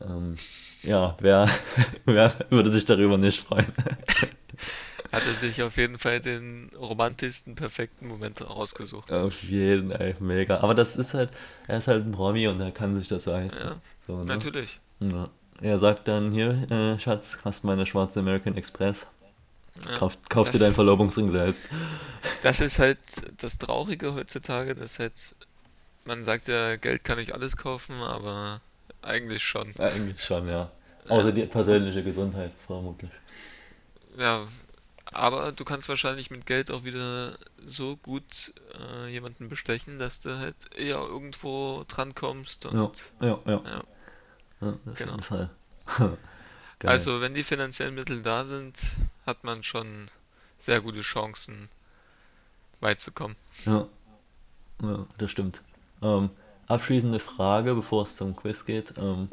[0.00, 0.36] Ähm,
[0.84, 1.50] ja, wer,
[2.06, 3.66] wer würde sich darüber nicht freuen?
[5.12, 9.12] Hat er sich auf jeden Fall den romantischsten, perfekten Moment rausgesucht.
[9.12, 10.60] Auf jeden, ey, mega.
[10.60, 11.30] Aber das ist halt,
[11.68, 13.62] er ist halt ein Promi und er kann sich das leisten.
[13.62, 14.24] Ja, so, ne?
[14.24, 14.80] Natürlich.
[15.00, 15.28] Ja.
[15.60, 19.06] Er sagt dann, hier, äh, Schatz, hast meine schwarze American Express.
[19.88, 19.98] Ja.
[19.98, 21.62] Kauf, kauf dir Das- deinen Verlobungsring selbst.
[22.42, 22.98] Das ist halt
[23.38, 25.12] das Traurige heutzutage, dass halt,
[26.04, 28.60] man sagt ja, Geld kann nicht alles kaufen, aber
[29.02, 29.74] eigentlich schon.
[29.78, 30.70] Eigentlich schon, ja.
[31.08, 33.10] Außer die persönliche Gesundheit, vermutlich.
[34.16, 34.46] Ja,
[35.12, 40.38] aber du kannst wahrscheinlich mit Geld auch wieder so gut äh, jemanden bestechen, dass du
[40.38, 43.62] halt eher irgendwo drankommst und Ja, ja, ja.
[43.64, 43.84] ja.
[44.60, 45.12] ja auf Genau.
[45.12, 45.50] jeden Fall.
[46.84, 48.76] Also, wenn die finanziellen Mittel da sind,
[49.24, 50.08] hat man schon
[50.58, 51.68] sehr gute Chancen,
[52.80, 53.36] weit zu kommen.
[53.66, 53.86] Ja,
[54.82, 55.62] ja das stimmt.
[56.02, 56.30] Ähm,
[56.66, 58.94] abschließende Frage, bevor es zum Quiz geht.
[58.98, 59.28] Ähm,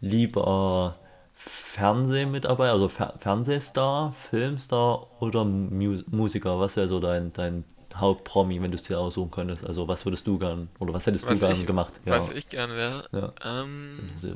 [0.00, 0.96] lieber
[1.36, 6.58] Fernsehmitarbeiter, also Fer Fernsehstar, Filmstar oder Mu Musiker?
[6.60, 9.64] Was wäre so dein, dein Hauptpromi, wenn du es dir aussuchen könntest?
[9.64, 12.00] Also was würdest du gern, oder was hättest du Was gern ich, gemacht?
[12.06, 13.32] was ich gern wäre, Ja.
[13.44, 14.34] ähm, ja.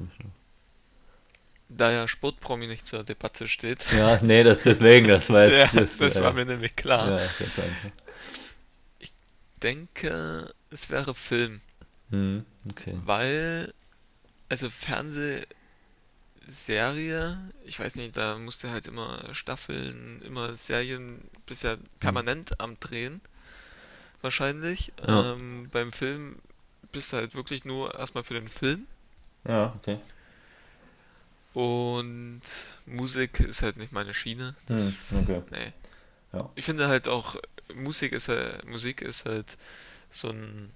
[1.71, 3.85] da ja Sportpromi nicht zur Debatte steht.
[3.91, 7.09] Ja, nee, das, deswegen, das war Ja, jetzt, das, das ja, war mir nämlich klar.
[7.09, 7.91] Ja, einfach.
[9.63, 11.61] denke, es wäre Film,
[12.11, 12.95] Hm, okay.
[13.05, 13.75] weil,
[14.49, 14.71] also
[16.51, 22.79] Fernsehserie, ich weiß nicht, da musste halt immer Staffeln, immer Serien, bist ja permanent am
[22.81, 23.21] Drehen,
[24.21, 24.93] wahrscheinlich.
[25.07, 25.33] Ja.
[25.33, 26.37] Ähm, beim Film
[26.93, 28.87] bist du halt wirklich nur erstmal für den Film
[29.47, 29.99] Ja, okay.
[31.55, 32.43] und
[32.87, 34.57] Musik ist halt nicht meine Schiene.
[34.67, 35.43] Das, Hm, okay.
[35.51, 35.73] nee.
[36.33, 36.49] Ja.
[36.57, 37.37] Ich finde halt auch,
[37.75, 39.57] Musik ist halt, Musik ist halt
[40.11, 40.73] so ein,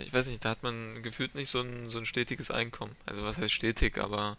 [0.00, 2.94] ich weiß nicht, da hat man gefühlt nicht so ein, so ein stetiges Einkommen.
[3.06, 4.36] Also was heißt stetig, aber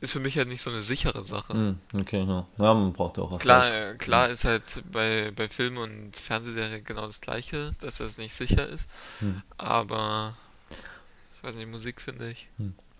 [0.00, 1.52] ist für mich halt nicht so eine sichere Sache.
[1.52, 2.46] Hm, okay, ja.
[2.58, 3.42] Ja, man braucht ja auch Erfolg.
[3.42, 8.16] Klar, äh, klar ist halt bei, bei Film und Fernsehserie genau das Gleiche, dass das
[8.16, 9.42] nicht sicher ist, Hm.
[9.58, 10.36] aber
[11.36, 12.48] ich weiß nicht, Musik finde ich.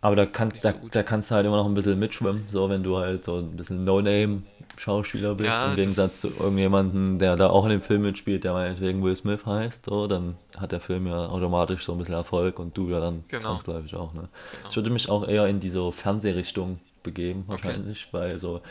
[0.02, 2.70] Aber da, kann, da, so da kannst du halt immer noch ein bisschen mitschwimmen, so
[2.70, 7.50] wenn du halt so ein bisschen No-Name-Schauspieler bist, Ja, im Gegensatz zu irgendjemandem, der da
[7.50, 11.06] auch in dem Film mitspielt, der meinetwegen Will Smith heißt, so, dann hat der Film
[11.06, 13.42] ja automatisch so ein bisschen Erfolg und du ja dann Genau.
[13.42, 14.28] zwangsläufig auch, ne?
[14.50, 14.68] Genau.
[14.70, 18.62] Ich würde mich auch eher in diese Fernsehrichtung begeben, wahrscheinlich, weil so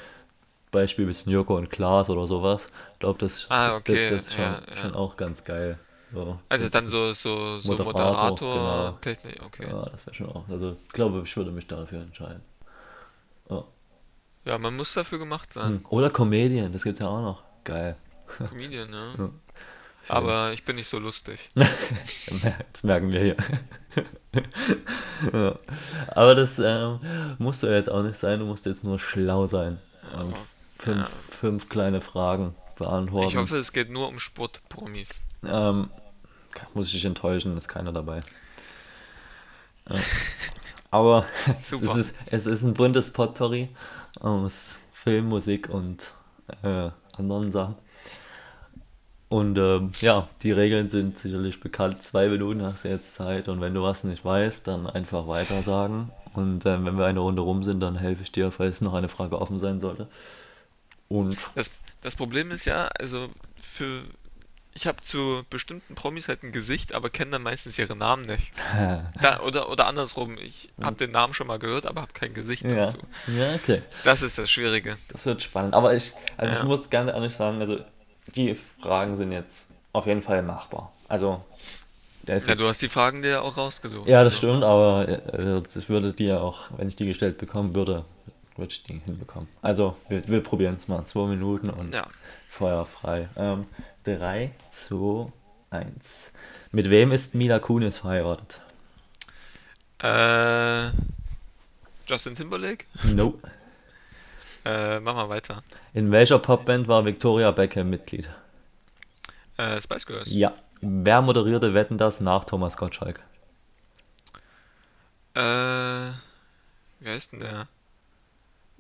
[0.71, 4.33] Beispiel bisschen Joko und Klaas oder sowas, ich glaube, das, Ah, das, okay, das ist
[4.35, 4.75] schon, ja, ja.
[4.75, 5.79] schon auch ganz geil.
[6.13, 8.91] So, Also dann so, so, so Moderator, Moderator, genau.
[9.01, 9.67] Technik, okay.
[9.69, 10.47] Ja, das wäre schon auch.
[10.49, 12.41] Also ich glaube, ich würde mich dafür entscheiden.
[13.49, 13.63] Ja.
[14.45, 15.79] Ja, man muss dafür gemacht sein.
[15.79, 15.85] Hm.
[15.89, 17.43] Oder Comedian, das gibt's ja auch noch.
[17.63, 17.95] Geil.
[18.49, 19.13] Comedian, ja.
[19.17, 19.29] Ja.
[20.07, 21.49] Aber ich bin nicht so lustig.
[22.73, 23.37] Das merken wir hier.
[25.33, 25.59] ja.
[26.07, 26.99] Aber das ähm,
[27.37, 29.79] musst du jetzt auch nicht sein, du musst jetzt nur schlau sein.
[30.17, 30.37] Und Ja,
[30.79, 33.29] fünf, fünf kleine Fragen beantworten.
[33.29, 35.21] Ich hoffe, es geht nur um Sportpromis.
[35.45, 35.89] Ähm,
[36.73, 38.21] muss ich dich enttäuschen, ist keiner dabei.
[39.89, 39.99] Ja.
[40.91, 43.69] Aber es ist, es ist ein buntes Potpourri
[44.19, 46.13] aus Film, Musik und
[46.63, 47.75] äh, anderen Sachen.
[49.29, 52.01] Und ähm, ja, die Regeln sind sicherlich bekannt.
[52.01, 55.61] Zwei Minuten hast du jetzt Zeit und wenn du was nicht weißt, dann einfach weiter
[55.61, 56.11] sagen.
[56.33, 59.09] Und ähm, wenn wir eine Runde rum sind, dann helfe ich dir, falls noch eine
[59.09, 60.07] Frage offen sein sollte.
[61.07, 61.69] Und Das,
[62.01, 64.03] das Problem ist ja, also für
[64.73, 68.51] ich habe zu bestimmten Promis halt ein Gesicht, aber kenne dann meistens ihre Namen nicht.
[69.21, 72.63] Da, oder, oder andersrum, ich habe den Namen schon mal gehört, aber habe kein Gesicht
[72.63, 72.97] Ja, dazu.
[73.27, 73.81] ja, okay.
[74.05, 74.97] Das ist das Schwierige.
[75.11, 75.73] Das wird spannend.
[75.73, 76.65] Aber ich, also ich Ja.
[76.65, 77.79] muss ganz ehrlich sagen, also
[78.35, 80.93] die Fragen sind jetzt auf jeden Fall machbar.
[81.09, 81.43] Also,
[82.27, 84.07] Ja, jetzt, du hast die Fragen dir ja auch rausgesucht.
[84.07, 87.37] ja, das Also, stimmt, aber äh, ich würde die ja auch, wenn ich die gestellt
[87.39, 88.05] bekommen würde,
[88.59, 89.47] würde ich die hinbekommen.
[89.61, 91.05] Also, wir, wir probieren es mal.
[91.05, 92.05] Zwei Minuten und Ja.
[92.47, 93.29] Feuer frei.
[93.35, 93.65] Ähm,
[94.03, 95.31] 3, 2,
[95.71, 96.33] 1.
[96.71, 98.61] Mit wem ist Mila Kunis verheiratet?
[100.01, 100.91] Äh,
[102.07, 102.85] Justin Timberlake?
[103.03, 103.39] No.
[104.65, 105.63] Äh, mach mal weiter.
[105.93, 108.29] In welcher Popband war Victoria Beckham Mitglied?
[109.57, 110.31] Äh, Spice Girls.
[110.31, 110.53] Ja.
[110.81, 113.21] Wer moderierte Wetten das nach Thomas Gottschalk?
[115.33, 115.41] Äh,
[117.01, 117.67] wie heißt denn der?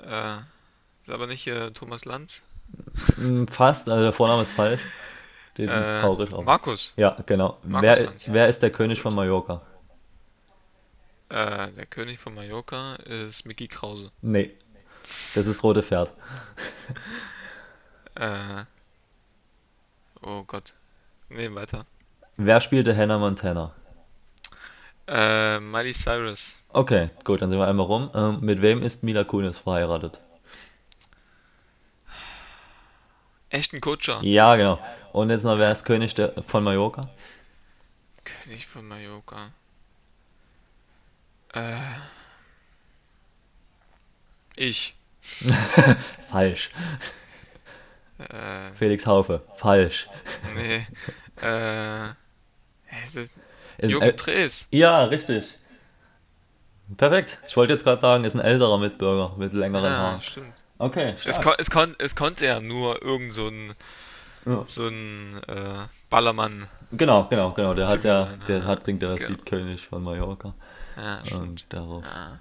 [0.03, 0.37] Äh,
[1.03, 2.43] ist aber nicht hier Thomas Lanz.
[3.15, 4.81] Hm, Fast, also der Vorname ist falsch.
[5.57, 6.43] Den Äh, ich auch.
[6.43, 6.93] Markus.
[6.95, 7.57] Ja, genau.
[7.63, 8.31] Markus Wer, Lanz.
[8.31, 9.61] wer ist der König von Mallorca?
[11.29, 14.11] Äh, der König von Mallorca ist Mickey Krause.
[14.21, 14.51] Nee.
[15.35, 16.11] Das ist Rote Pferd.
[18.15, 18.65] Äh,
[20.21, 20.73] oh Gott.
[21.29, 21.85] Nee, weiter.
[22.35, 23.73] Wer spielte Hannah Montana?
[25.11, 26.61] Äh, Miley Cyrus.
[26.69, 28.11] Okay, gut, dann sind wir einmal rum.
[28.13, 30.21] Ähm, mit wem ist Mila Kunis verheiratet?
[33.49, 34.19] Ashton Kutcher.
[34.21, 34.79] Ja, genau.
[35.11, 37.01] Und jetzt noch, wer ist König der, von Mallorca?
[38.23, 39.51] König von Mallorca.
[41.53, 41.77] Äh.
[44.55, 44.95] Ich.
[46.29, 46.69] Falsch.
[48.19, 49.41] Äh, Felix Haufe.
[49.55, 50.07] Falsch.
[50.53, 50.85] nee.
[51.37, 52.13] Äh.
[52.91, 53.35] das Ist,
[53.87, 54.67] Jürgen Drees.
[54.71, 55.57] ja, richtig.
[56.97, 57.37] Perfekt.
[57.47, 60.21] Ich wollte jetzt gerade sagen, ist ein älterer Mitbürger mit längeren Ja, Haaren.
[60.21, 60.53] stimmt.
[60.79, 63.73] Okay, Es, kon es, kon es konnte ja nur irgend so ein,
[64.45, 64.63] Ja.
[64.65, 66.67] so ein äh, Ballermann.
[66.91, 67.73] Genau, genau, genau.
[67.73, 68.65] Der hat ja, sein, der ja.
[68.65, 69.31] hat singt ja das Genau.
[69.31, 70.53] Lied König von Mallorca.
[70.97, 71.41] Ja, stimmt.
[71.41, 72.39] Und darauf Ja.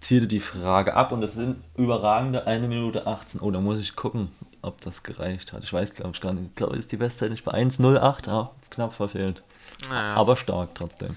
[0.00, 3.40] zielte die Frage ab und es sind überragende 1 Minute 18.
[3.40, 4.30] Oh, da muss ich gucken,
[4.62, 5.64] ob das gereicht hat.
[5.64, 6.50] Ich weiß, glaube ich, gar nicht.
[6.50, 8.26] Ich glaube, ist die Bestzeit nicht bei 1,08.
[8.28, 9.42] Ja, knapp verfehlt.
[9.88, 10.14] Naja.
[10.14, 11.16] Aber stark trotzdem.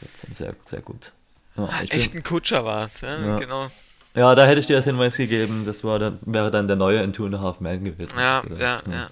[0.00, 1.12] Trotzdem sehr, sehr gut.
[1.56, 3.36] Ja, bin, Echt ein Kutscher war es, ja, Ja.
[3.38, 3.68] genau.
[4.14, 5.64] ja, da hätte ich dir das Hinweis gegeben.
[5.66, 8.18] Das war dann, wäre dann der neue in Two and a Half Man gewesen.
[8.18, 9.10] Ja, ja, ja.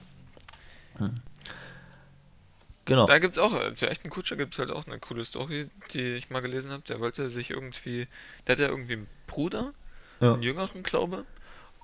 [2.84, 3.06] Genau.
[3.06, 6.30] Da gibt's auch, äh, zu echten Kutscher gibt's halt auch eine coole Story, die ich
[6.30, 6.82] mal gelesen habe.
[6.88, 8.08] Der wollte sich irgendwie,
[8.46, 9.72] der hat ja irgendwie einen Bruder,
[10.20, 10.34] Ja.
[10.34, 11.24] einen jüngeren, glaube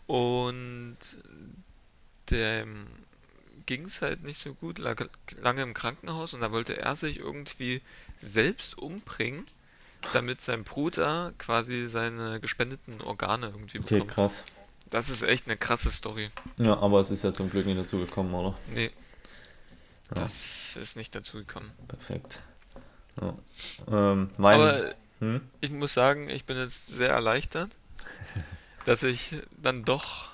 [0.09, 0.97] und
[2.31, 2.87] dem
[3.69, 5.07] ging's halt nicht so gut, lag
[5.43, 7.83] lange im Krankenhaus und da wollte er sich irgendwie
[8.19, 9.47] selbst umbringen,
[10.15, 14.11] damit sein Bruder quasi seine gespendeten Organe irgendwie Okay, bekommt.
[14.11, 14.45] krass.
[14.91, 16.31] Das ist echt eine krasse Story.
[16.57, 18.57] Ja, aber es ist ja zum Glück nicht dazu gekommen, oder?
[18.75, 18.91] Nee,
[20.09, 20.23] Ja.
[20.23, 21.71] das ist nicht dazu gekommen.
[21.89, 22.41] Perfekt.
[23.21, 23.35] Ja.
[23.89, 25.43] Ähm, mein, Aber hm?
[25.61, 27.77] Ich muss sagen, ich bin jetzt sehr erleichtert,
[28.87, 30.29] dass ich dann doch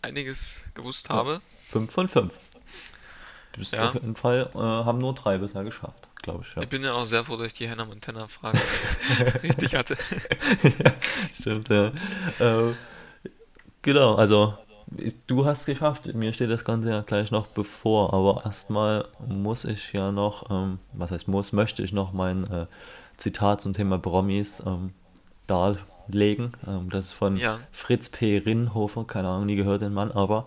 [0.00, 1.40] einiges gewusst habe.
[1.68, 2.32] 5 von 5.
[3.52, 3.88] Du bist Ja.
[3.88, 6.54] auf jeden Fall, äh, haben nur drei bisher geschafft, glaube ich.
[6.56, 6.62] Ja.
[6.62, 8.58] Ich bin ja auch sehr froh, dass ich die Hannah Montana Frage
[9.42, 9.96] richtig hatte.
[10.62, 10.92] ja,
[11.34, 11.92] stimmt, ja.
[12.40, 12.76] Ähm,
[13.82, 14.54] genau, also
[14.96, 19.64] ich, du hast geschafft, mir steht das Ganze ja gleich noch bevor, aber erstmal muss
[19.64, 22.66] ich ja noch, ähm, was heißt muss, möchte ich noch mein äh,
[23.18, 24.92] Zitat zum Thema Promis ähm,
[25.46, 26.52] darlegen.
[26.66, 27.60] Ähm, das ist von Ja.
[27.70, 28.38] Fritz P.
[28.38, 30.46] Rinnhofer, keine Ahnung, nie gehört den Mann, aber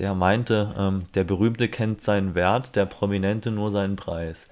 [0.00, 4.48] der meinte, ähm, der Berühmte kennt seinen Wert, der Prominente nur seinen Preis.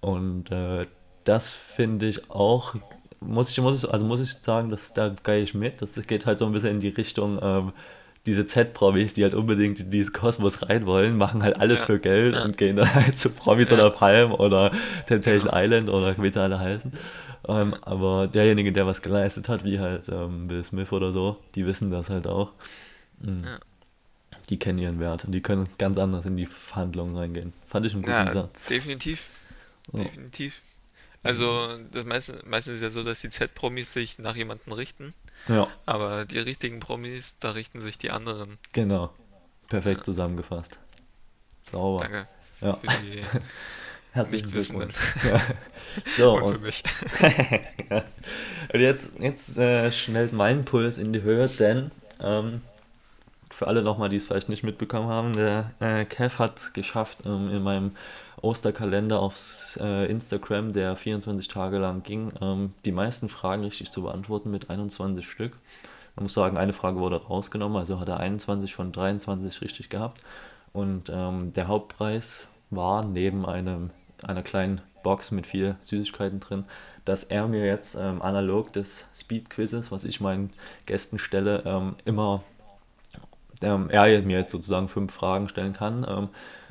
[0.00, 0.86] Und äh,
[1.24, 2.74] das finde ich auch,
[3.20, 5.80] muss ich, muss ich, also muss ich sagen, dass da gehe ich mit.
[5.80, 7.72] Das geht halt so ein bisschen in die Richtung, ähm,
[8.26, 11.98] diese Z-Promis, die halt unbedingt in diesen Kosmos rein wollen, machen halt alles Ja, für
[12.00, 12.44] Geld ja.
[12.44, 13.76] und gehen dann halt zu Promis Ja.
[13.76, 14.72] oder Palm oder
[15.06, 16.92] Temptation Island oder wie sie alle heißen.
[17.46, 21.66] Ähm, aber derjenige, der was geleistet hat, wie halt ähm, Will Smith oder so, die
[21.66, 22.52] wissen das halt auch.
[23.20, 23.44] Mhm.
[23.44, 23.58] Ja.
[24.50, 27.52] Die kennen ihren Wert und die können ganz anders in die Verhandlungen reingehen.
[27.66, 28.66] Fand ich einen guten Ja, Satz.
[28.66, 29.28] definitiv.
[29.92, 30.04] Ja.
[30.04, 30.60] Definitiv.
[31.22, 35.14] Also, das meiste, meistens ist ja so, dass die Z-Promis sich nach jemandem richten,
[35.48, 38.58] Ja, aber die richtigen Promis, da richten sich die anderen.
[38.72, 39.10] genau.
[39.68, 40.78] Perfekt zusammengefasst.
[41.70, 42.00] Sauber.
[42.04, 42.28] Danke
[42.60, 42.74] Ja.
[42.74, 43.22] für die
[44.12, 44.50] Herzlichen.
[44.50, 44.94] Glückwunsch.
[45.24, 45.40] Ja.
[46.16, 46.82] So, und für und, mich.
[47.90, 48.04] ja.
[48.72, 52.60] und jetzt, jetzt äh, schnellt mein Puls in die Höhe, denn ähm,
[53.54, 57.50] für alle nochmal, die es vielleicht nicht mitbekommen haben, der äh, Kev hat geschafft, ähm,
[57.50, 57.92] in meinem
[58.42, 64.02] Osterkalender aufs äh, Instagram, der 24 Tage lang ging, ähm, die meisten Fragen richtig zu
[64.02, 65.56] beantworten mit 21 Stück.
[66.16, 70.20] Man muss sagen, eine Frage wurde rausgenommen, also hat er 21 von 23 richtig gehabt.
[70.72, 73.90] Und ähm, der Hauptpreis war, neben einem,
[74.24, 76.64] einer kleinen Box mit viel Süßigkeiten drin,
[77.04, 80.50] dass er mir jetzt ähm, analog des Speed-Quizzes, was ich meinen
[80.86, 82.42] Gästen stelle, ähm, immer
[83.64, 86.06] ähm, er mir jetzt sozusagen fünf Fragen stellen kann.
[86.08, 86.28] Ähm,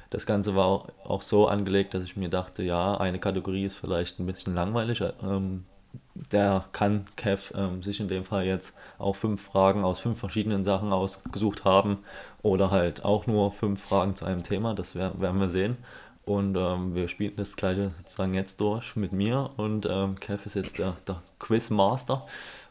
[0.10, 4.20] das Ganze war auch, so angelegt, dass ich mir dachte, ja, eine Kategorie ist vielleicht
[4.20, 5.02] ein bisschen langweilig.
[5.24, 5.66] Ähm,
[6.14, 10.92] der kann Kev sich in dem Fall jetzt auch fünf Fragen aus fünf verschiedenen Sachen
[10.92, 12.00] ausgesucht haben
[12.42, 15.78] oder halt auch nur fünf Fragen zu einem Thema, das werden, werden wir sehen.
[16.26, 20.56] Und ähm, wir spielen das gleiche sozusagen jetzt durch mit mir und ähm, Kev ist
[20.56, 22.26] jetzt der, der Quizmaster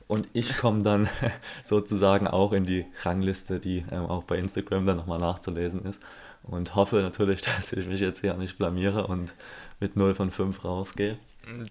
[0.08, 1.08] und ich komme dann
[1.64, 6.00] sozusagen auch in die Rangliste, die ähm, auch bei Instagram dann nochmal nachzulesen ist
[6.42, 9.34] und hoffe natürlich, dass ich mich jetzt hier nicht blamiere und
[9.80, 11.18] mit 0 von 5 rausgehe.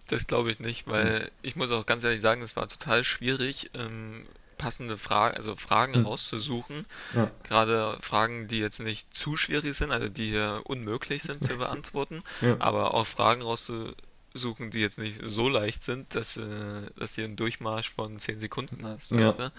[0.08, 3.72] Das glaube ich nicht, weil ich muss auch ganz ehrlich sagen, es war total schwierig,
[3.74, 4.26] ähm,
[4.58, 6.06] passende Fragen, also Fragen hm.
[6.06, 6.86] rauszusuchen.
[7.16, 7.32] Ja.
[7.44, 12.24] Gerade Fragen, die jetzt nicht zu schwierig sind, also die hier unmöglich sind zu beantworten,
[12.42, 12.58] ja.
[12.60, 13.96] aber auch Fragen rauszusuchen,
[14.34, 16.44] die jetzt nicht so leicht sind, dass, äh,
[16.96, 19.12] dass du einen Durchmarsch von 10 Sekunden hast.
[19.12, 19.28] Ja.
[19.28, 19.52] Weißt du?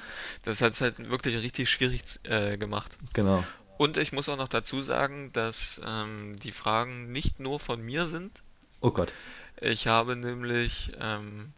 [0.43, 2.99] Das hat es halt wirklich richtig schwierig äh, gemacht.
[3.13, 3.45] Genau.
[3.79, 8.07] Und ich muss auch noch dazu sagen, dass ähm, die Fragen nicht nur von mir
[8.07, 8.43] sind.
[8.81, 9.13] Oh Gott.
[9.61, 11.53] Ich habe nämlich ähm,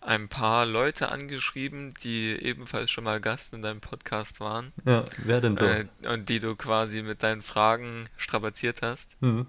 [0.00, 4.72] ein paar Leute angeschrieben, die ebenfalls schon mal Gast in deinem Podcast waren.
[4.84, 5.64] Ja, wer denn so?
[5.64, 9.20] Äh, und die du quasi mit deinen Fragen strapaziert hast.
[9.20, 9.46] Mhm.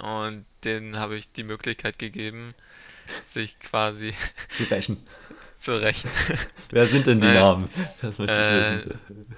[0.00, 2.54] Und denen habe ich die Möglichkeit gegeben,
[3.24, 4.14] sich quasi
[4.50, 5.06] zu rächen.
[5.58, 6.10] zu rächen.
[6.70, 7.68] Wer sind denn die naja, Namen?
[8.00, 9.36] Das möchte ich äh, wissen.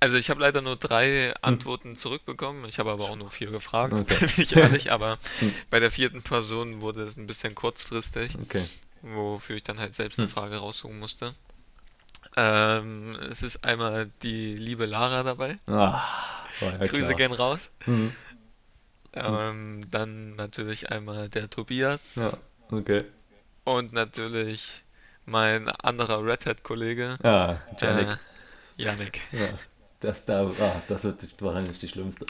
[0.00, 1.34] Also ich habe leider nur drei hm.
[1.40, 2.66] Antworten zurückbekommen.
[2.66, 4.18] Ich habe aber auch nur vier gefragt, okay.
[4.18, 4.92] bin ich ehrlich.
[4.92, 5.54] Aber hm.
[5.70, 8.62] bei der vierten Person wurde es ein bisschen kurzfristig, okay.
[9.00, 10.34] wofür ich dann halt selbst eine hm.
[10.34, 11.34] Frage raussuchen musste.
[12.36, 15.56] Ähm, es ist einmal die liebe Lara dabei.
[15.66, 16.02] Ah,
[16.60, 17.14] ja Grüße klar.
[17.14, 17.70] gehen raus.
[17.86, 18.12] Mhm.
[19.14, 22.16] Ähm, dann natürlich einmal der Tobias.
[22.16, 22.32] Ja,
[22.70, 23.04] okay.
[23.64, 24.84] Und natürlich
[25.24, 27.16] mein anderer Red Hat-Kollege.
[27.22, 28.08] Ja, Janik.
[28.08, 29.20] Äh, Janik.
[29.32, 29.48] Ja.
[30.04, 32.26] Das, da, ah, das wird wahrscheinlich die schlimmste.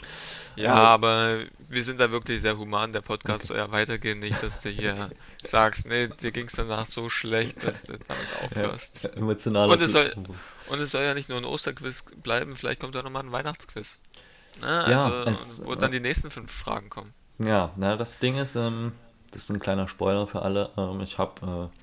[0.55, 2.93] Ja, aber, aber wir sind da wirklich sehr human.
[2.93, 3.47] Der Podcast okay.
[3.47, 4.19] soll ja weitergehen.
[4.19, 5.09] Nicht, dass du hier
[5.43, 9.03] sagst, nee, dir ging es danach so schlecht, dass du damit aufhörst.
[9.03, 10.13] Ja, emotionaler und es, soll,
[10.69, 13.99] und es soll ja nicht nur ein Osterquiz bleiben, vielleicht kommt da nochmal ein Weihnachtsquiz.
[14.61, 17.13] Ja, also, es, wo dann die nächsten fünf Fragen kommen.
[17.39, 18.93] Ja, na, das Ding ist, ähm,
[19.31, 20.71] das ist ein kleiner Spoiler für alle.
[20.77, 21.77] Ähm, ich habe äh,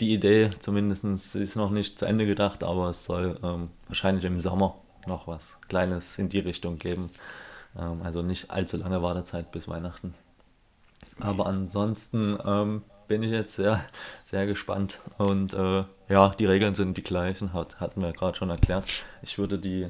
[0.00, 1.04] die Idee, zumindest
[1.36, 5.58] ist noch nicht zu Ende gedacht, aber es soll ähm, wahrscheinlich im Sommer noch was
[5.68, 7.10] Kleines in die Richtung geben.
[7.78, 10.14] Ähm, also nicht allzu lange Wartezeit bis Weihnachten.
[11.20, 13.84] Aber ansonsten ähm, bin ich jetzt sehr,
[14.24, 15.00] sehr gespannt.
[15.18, 19.04] Und äh, ja, die Regeln sind die gleichen, hat, hatten wir gerade schon erklärt.
[19.22, 19.88] Ich würde die,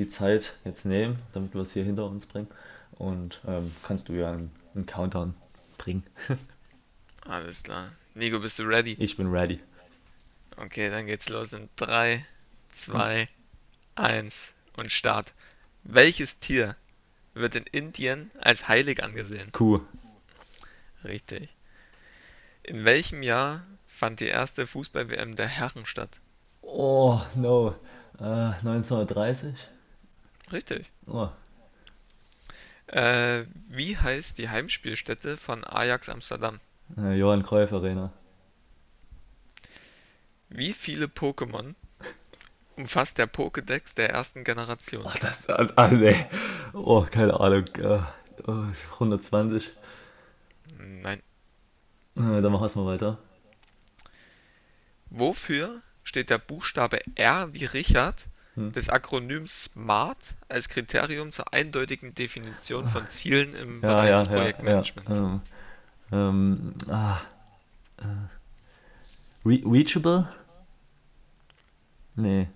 [0.00, 2.48] die Zeit jetzt nehmen, damit wir es hier hinter uns bringen.
[2.92, 5.34] Und ähm, kannst du ja einen, einen Countdown
[5.78, 6.04] bringen.
[7.26, 7.92] Alles klar.
[8.14, 8.96] Nico, bist du ready?
[8.98, 9.60] Ich bin ready.
[10.56, 12.24] Okay, dann geht's los in 3,
[12.70, 13.26] 2,
[13.94, 15.32] 1 und Start.
[15.84, 16.76] Welches Tier
[17.34, 19.52] wird in Indien als heilig angesehen?
[19.52, 19.80] Kuh.
[21.04, 21.48] Richtig.
[22.62, 26.20] In welchem Jahr fand die erste Fußball-WM der Herren statt?
[26.62, 27.74] Oh, no.
[28.18, 29.54] Uh, 1930?
[30.52, 30.90] Richtig.
[31.06, 31.28] Oh.
[32.86, 36.58] Äh, wie heißt die Heimspielstätte von Ajax Amsterdam?
[36.96, 38.12] Äh, Johann Cruyff Arena.
[40.48, 41.74] Wie viele Pokémon
[42.76, 45.04] umfasst der Pokédex der ersten Generation?
[45.06, 46.16] Ach, das, ah, nee.
[46.72, 47.64] Oh, keine Ahnung.
[47.78, 49.70] Uh, 120.
[50.78, 51.20] Nein.
[52.16, 53.18] Äh, dann machen wir es mal weiter.
[55.10, 58.26] Wofür steht der Buchstabe R wie Richard.
[58.56, 64.28] Des Akronyms SMART als Kriterium zur eindeutigen Definition von Zielen im ja, Bereich ja, des
[64.28, 65.10] Projektmanagements?
[65.10, 65.40] Ja,
[66.12, 67.20] ähm, ähm, ah,
[67.98, 70.28] äh, Re reachable?
[72.16, 72.48] Nee.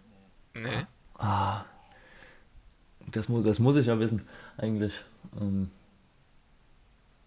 [0.55, 0.87] Nee.
[1.17, 1.65] Ah.
[3.07, 4.27] Das muss, das muss ich ja wissen,
[4.57, 4.93] eigentlich.
[5.41, 5.71] Ähm,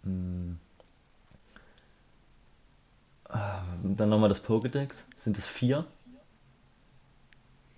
[0.03, 0.59] hm.
[3.29, 5.03] ah, dann nochmal das Pokédex.
[5.17, 5.85] Sind es vier?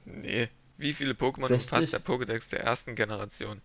[0.06, 0.50] Nee.
[0.80, 3.62] Wie viele Pokémon umfasst der Pokédex der ersten Generation?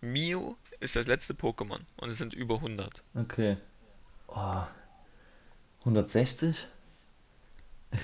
[0.00, 3.04] Mew ist das letzte Pokémon und es sind über 100.
[3.14, 3.58] Okay.
[4.26, 4.64] Oh.
[5.80, 6.66] 160?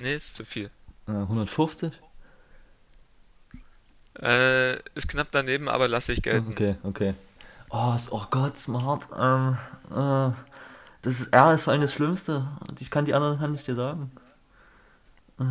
[0.01, 0.71] Nee, ist zu viel.
[1.07, 1.93] 150?
[4.21, 6.53] Äh, ist knapp daneben, aber lasse ich gelten.
[6.53, 7.15] Okay, okay.
[7.71, 9.09] Oh, oh Gott, smart.
[9.19, 9.59] Ähm,
[9.91, 10.33] äh,
[11.03, 12.47] das ist R ist vor allem das Schlimmste.
[12.71, 14.13] Und ich kann die anderen kann ich dir sagen.
[15.41, 15.45] Äh.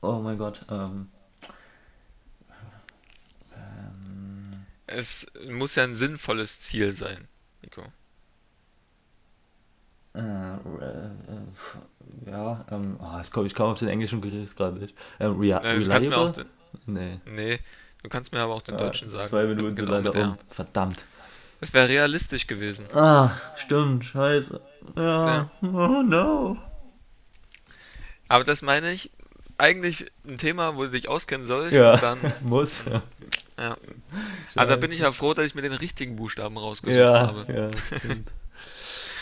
[0.00, 0.64] Oh mein Gott.
[0.70, 1.08] Ähm,
[4.86, 7.28] Es muss ja ein sinnvolles Ziel sein,
[7.62, 7.82] Nico.
[10.14, 11.10] Äh, äh,
[12.30, 14.94] ja, ähm, oh, ich komme ich komm auf den englischen Begriff gerade nicht.
[15.18, 16.46] Ähm, rea Ja, du kannst mir auch den,
[16.86, 17.20] Nee.
[17.24, 17.58] nee,
[18.02, 19.26] du kannst mir aber auch den Ja, deutschen sagen.
[19.26, 20.38] zwei Minuten genau, leider um.
[20.50, 21.04] Verdammt.
[21.60, 22.86] Es wäre realistisch gewesen.
[22.94, 24.60] Ah, stimmt, scheiße.
[24.96, 25.50] Ja, Ja.
[25.62, 26.58] oh no.
[28.28, 29.10] Aber das meine ich,
[29.58, 32.84] eigentlich ein Thema, wo du dich auskennen sollst, Ja, dann, muss.
[32.86, 33.02] Ja,
[33.58, 33.76] ja.
[34.54, 37.46] Also da bin ich ja froh, dass ich mir den richtigen Buchstaben rausgesucht ja, habe.
[37.52, 38.30] ja stimmt.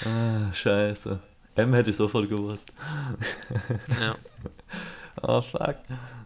[0.05, 1.19] Ah, scheiße.
[1.55, 2.65] M hätte ich sofort gewusst.
[4.01, 4.17] Ja.
[5.21, 5.77] Oh, fuck.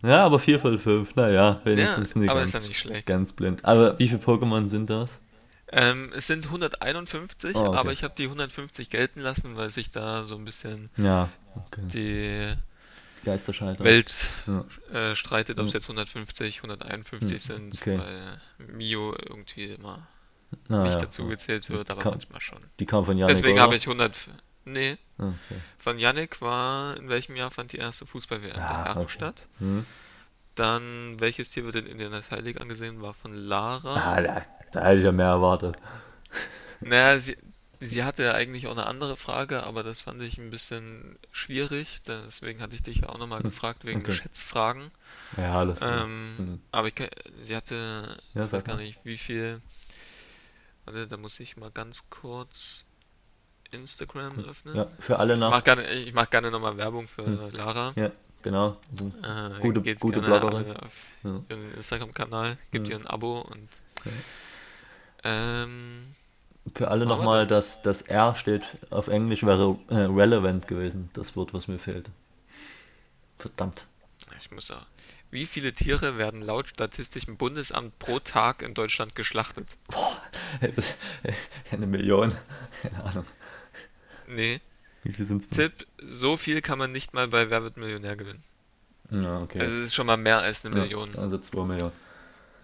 [0.04, 1.16] Ja, aber 4 von 5.
[1.16, 3.06] Naja, wenigstens Ja, nicht aber ganz, ist ja nicht schlecht.
[3.06, 3.64] ganz blind.
[3.64, 5.18] Aber wie viele Pokémon sind das?
[5.72, 7.76] Ähm, es sind 151, Oh, okay.
[7.76, 11.80] aber ich habe die 150 gelten lassen, weil sich da so ein bisschen Ja, okay.
[11.92, 12.54] die
[13.26, 13.84] Geisterschalter.
[13.84, 14.64] Welt Ja.
[15.10, 15.78] äh, streitet, ob es Ja.
[15.78, 17.38] jetzt 150, 151 Hm,
[17.72, 17.98] sind, okay.
[17.98, 20.06] weil Mio irgendwie immer
[20.68, 21.00] Ah, nicht ja.
[21.00, 22.60] dazu gezählt wird, aber Kann- manchmal schon.
[22.78, 24.28] Die kam von Janik, Deswegen habe ich 100.
[24.64, 25.60] Nee, Ah, Okay.
[25.78, 29.08] von Yannick war, in welchem Jahr fand die erste Fußball-WM Ah, der Herren okay.
[29.12, 29.46] statt?
[29.58, 29.86] Hm.
[30.54, 33.94] Dann, welches Tier wird in Indianapolis League angesehen, war von Lara.
[33.94, 35.76] Ah, da, da hätte ich ja mehr erwartet.
[36.80, 37.36] Naja, sie,
[37.80, 42.02] sie hatte ja eigentlich auch eine andere Frage, aber das fand ich ein bisschen schwierig.
[42.06, 44.12] Deswegen hatte ich dich ja auch nochmal Hm, gefragt wegen okay.
[44.14, 44.90] Schätzfragen.
[45.36, 45.80] Ja, das.
[45.82, 46.60] Ähm, hm.
[46.72, 46.94] aber ich,
[47.38, 49.60] sie hatte, Ja, ich weiß gar nicht, wie viel.
[50.84, 52.84] Warte, da muss ich mal ganz kurz
[53.72, 54.76] Instagram öffnen.
[54.76, 55.50] Ja, für alle Ich nach.
[55.50, 57.50] mach gerne, ich mach gerne nochmal Werbung für Hm.
[57.52, 57.92] Lara.
[57.96, 58.12] Ja,
[58.42, 58.76] genau.
[59.22, 60.76] Äh, Gute- geht gute gerne Bloggerin.
[60.76, 61.40] auf Ja.
[61.48, 62.94] ihren Instagram-Kanal, gibt Ja.
[62.96, 63.68] ihr ein Abo und
[64.04, 64.12] Ja.
[65.24, 66.14] ähm,
[66.74, 71.10] Für alle nochmal, dass das R steht auf Englisch wäre äh, relevant gewesen.
[71.14, 72.10] Das Wort, was mir fehlt.
[73.38, 73.86] Verdammt.
[74.40, 74.86] ich muss ja.
[75.30, 79.76] Wie viele Tiere werden laut Statistischem Bundesamt pro Tag in Deutschland geschlachtet?
[81.70, 82.32] Eine Million.
[82.82, 83.26] Keine Ahnung.
[84.26, 84.60] Nee,
[85.04, 85.70] Wie viel sind es denn?
[85.70, 88.42] Tipp, so viel kann man nicht mal bei Wer wird Millionär gewinnen.
[89.10, 89.60] Ja, okay.
[89.60, 91.16] Also es ist schon mal mehr als eine Ja, Million.
[91.16, 91.92] Also 2 Millionen.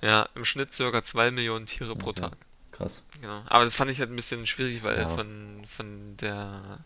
[0.02, 2.22] Ja, im Schnitt circa 2 Millionen Tiere pro Okay.
[2.22, 2.36] Tag.
[2.72, 3.02] Krass.
[3.20, 3.42] Genau.
[3.46, 5.08] Aber das fand ich halt ein bisschen schwierig, weil Ja.
[5.08, 6.78] von, von der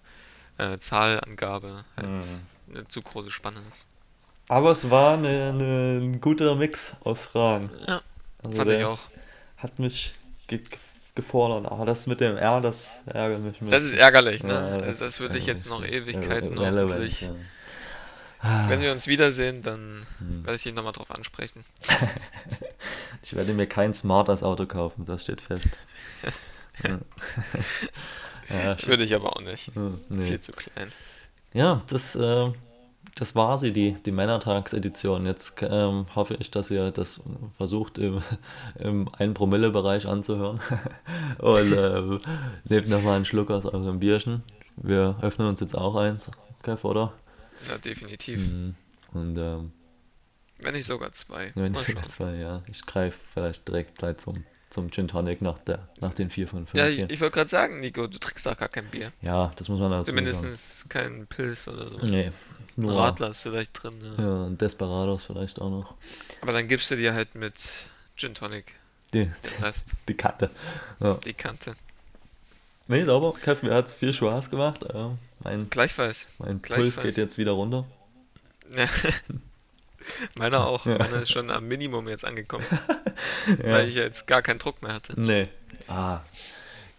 [0.59, 2.41] äh, Zahlangabe halt Mhm.
[2.77, 3.87] eine zu große Spanne ist.
[4.49, 7.71] Aber es war eine, eine, ein guter Mix aus Fragen.
[7.87, 8.01] Ja,
[8.45, 9.01] Also fand ich auch.
[9.57, 10.15] Hat mich
[10.47, 10.79] ge ge-
[11.15, 11.71] gefordert.
[11.73, 13.57] Aber das mit dem R, das ärgert mich.
[13.71, 14.53] Das ist ärgerlich, ne?
[14.53, 15.85] Ja, also das würde ich jetzt noch.
[15.85, 17.21] Ewigkeiten Relevant, hoffentlich.
[17.23, 17.35] ja.
[18.69, 20.45] Wenn wir uns wiedersehen, dann Hm.
[20.45, 21.65] werde ich ihn nochmal drauf ansprechen.
[23.23, 25.69] Ich werde mir kein Smart als Auto kaufen, das steht fest.
[26.85, 26.99] ja.
[28.87, 29.73] Würde ich aber auch nicht.
[30.09, 30.25] Nee.
[30.25, 30.93] Viel zu klein.
[31.53, 32.53] ja das, äh,
[33.17, 35.27] das war sie, die, die Männertagsedition.
[35.27, 37.23] Jetzt ähm, hoffe ich, dass ihr das
[37.57, 38.23] versucht im,
[38.79, 40.61] im 1-Promille-Bereich anzuhören.
[41.39, 42.21] Und ähm,
[42.65, 44.43] nehmt nochmal einen Schluck aus eurem Bierchen.
[44.77, 46.31] Wir öffnen uns jetzt auch eins,
[46.63, 47.15] Kev, oder?
[47.69, 48.39] Ja, definitiv.
[48.39, 48.75] Mhm.
[49.15, 49.73] Und ähm,
[50.59, 51.53] Wenn nicht sogar zwei.
[51.55, 52.09] wenn ich schauen.
[52.09, 56.31] zwei, ja, ich greife vielleicht direkt gleich zum, zum Gin Tonic nach, der, nach den
[56.31, 58.87] 4 von 5 Ja, ich, ich wollte gerade sagen, Nico, du trinkst doch gar kein
[58.87, 59.13] Bier.
[59.21, 60.33] Ja, das muss man dazu sagen.
[60.33, 61.99] Zumindest kein Pilz oder so.
[61.99, 62.33] Nee,
[62.77, 63.95] nur Radler ist vielleicht drin.
[64.19, 65.95] Ja, und Desperados vielleicht auch noch.
[66.41, 67.55] Aber dann gibst du dir halt mit
[68.17, 68.73] Gin Tonic
[69.13, 70.51] Die, den Rest, die Kante.
[71.01, 71.15] Ja.
[71.15, 71.75] die Kante.
[72.89, 73.35] Nee, sauber.
[73.43, 74.87] Kev, mir hat viel Spaß gemacht.
[74.93, 76.29] Ja, mein Gleichfalls.
[76.39, 77.07] mein Puls Gleichfalls.
[77.07, 77.85] geht jetzt wieder runter.
[78.75, 78.89] Ja.
[80.37, 80.87] Meiner auch.
[80.87, 80.99] Ja.
[80.99, 82.65] Meiner ist schon am Minimum jetzt angekommen,
[83.63, 83.73] Ja.
[83.73, 85.19] weil ich jetzt gar keinen Druck mehr hatte.
[85.21, 85.49] Nee.
[85.89, 86.21] Ah,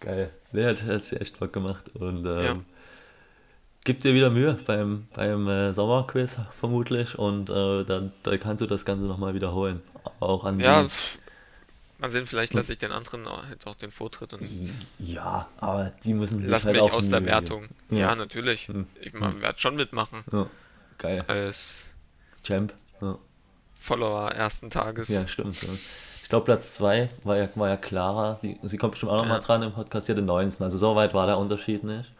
[0.00, 0.30] geil.
[0.52, 1.84] Nee, hat, hat echt Bock gemacht.
[1.94, 2.56] Und ähm, Ja.
[3.84, 7.18] gib dir wieder Mühe beim, beim äh, Sommerquiz vermutlich.
[7.18, 9.82] Und äh, dann, dann kannst du das Ganze nochmal wiederholen.
[10.20, 11.18] Auch an Ja, pff,
[11.98, 14.48] mal sehen, vielleicht lasse ich den anderen auch, auch den Vortritt und
[14.98, 17.68] Ja, aber die müssen sich lass halt mich auch aus der Wertung.
[17.90, 17.98] Ja.
[17.98, 18.68] Ja, natürlich.
[18.68, 18.86] Hm.
[19.00, 20.24] Ich werde schon mitmachen.
[20.32, 20.46] Ja,
[20.96, 21.24] geil.
[21.26, 21.88] als
[22.44, 22.72] Champ.
[23.00, 23.18] Ja.
[23.76, 25.08] Follower ersten Tages.
[25.08, 25.60] Ja, stimmt.
[25.62, 25.68] Ja.
[26.22, 28.38] Ich glaube, Platz 2 war ja, war ja Clara.
[28.42, 29.44] Die, sie kommt bestimmt auch nochmal Ja.
[29.44, 30.08] dran im Podcast.
[30.08, 30.62] Die hatte 19.
[30.64, 32.12] Also so weit war der Unterschied nicht.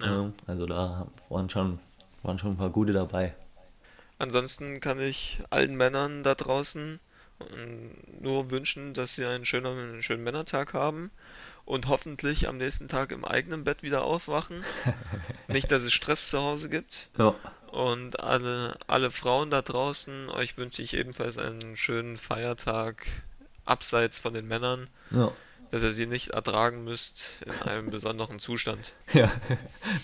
[0.00, 0.22] Ja.
[0.22, 1.78] Ähm, also da waren schon,
[2.22, 3.34] waren schon ein paar gute dabei.
[4.18, 6.98] Ansonsten kann ich allen Männern da draußen
[7.56, 11.10] ähm, nur wünschen, dass sie einen schönen, einen schönen Männertag haben
[11.64, 14.64] und hoffentlich am nächsten Tag im eigenen Bett wieder aufwachen.
[15.48, 17.08] Nicht, dass es Stress zu Hause gibt.
[17.18, 17.34] Ja,
[17.72, 23.06] Und alle, alle Frauen da draußen, euch wünsche ich ebenfalls einen schönen Feiertag
[23.64, 25.32] abseits von den Männern, ja,
[25.70, 28.92] dass ihr sie nicht ertragen müsst in einem besonderen Zustand.
[29.14, 29.32] ja.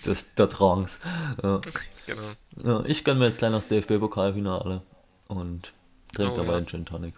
[0.05, 0.99] Das, der Trance.
[1.43, 1.61] Ja.
[2.07, 2.23] Genau.
[2.65, 4.81] Ja, ich gönne mir jetzt gleich noch das DFB-Pokalfinale
[5.27, 5.75] und
[6.15, 6.57] trinke Oh, dabei ja.
[6.57, 7.15] einen Gin Tonic.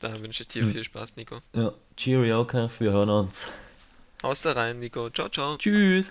[0.00, 0.72] Da wünsche ich dir Hm.
[0.72, 1.40] viel Spaß, Nico.
[1.54, 3.48] Ja, Cheerio, Kev, wir hören uns.
[4.22, 5.10] Haust da rein, Nico.
[5.10, 5.58] Ciao, ciao.
[5.58, 6.10] Tschüss.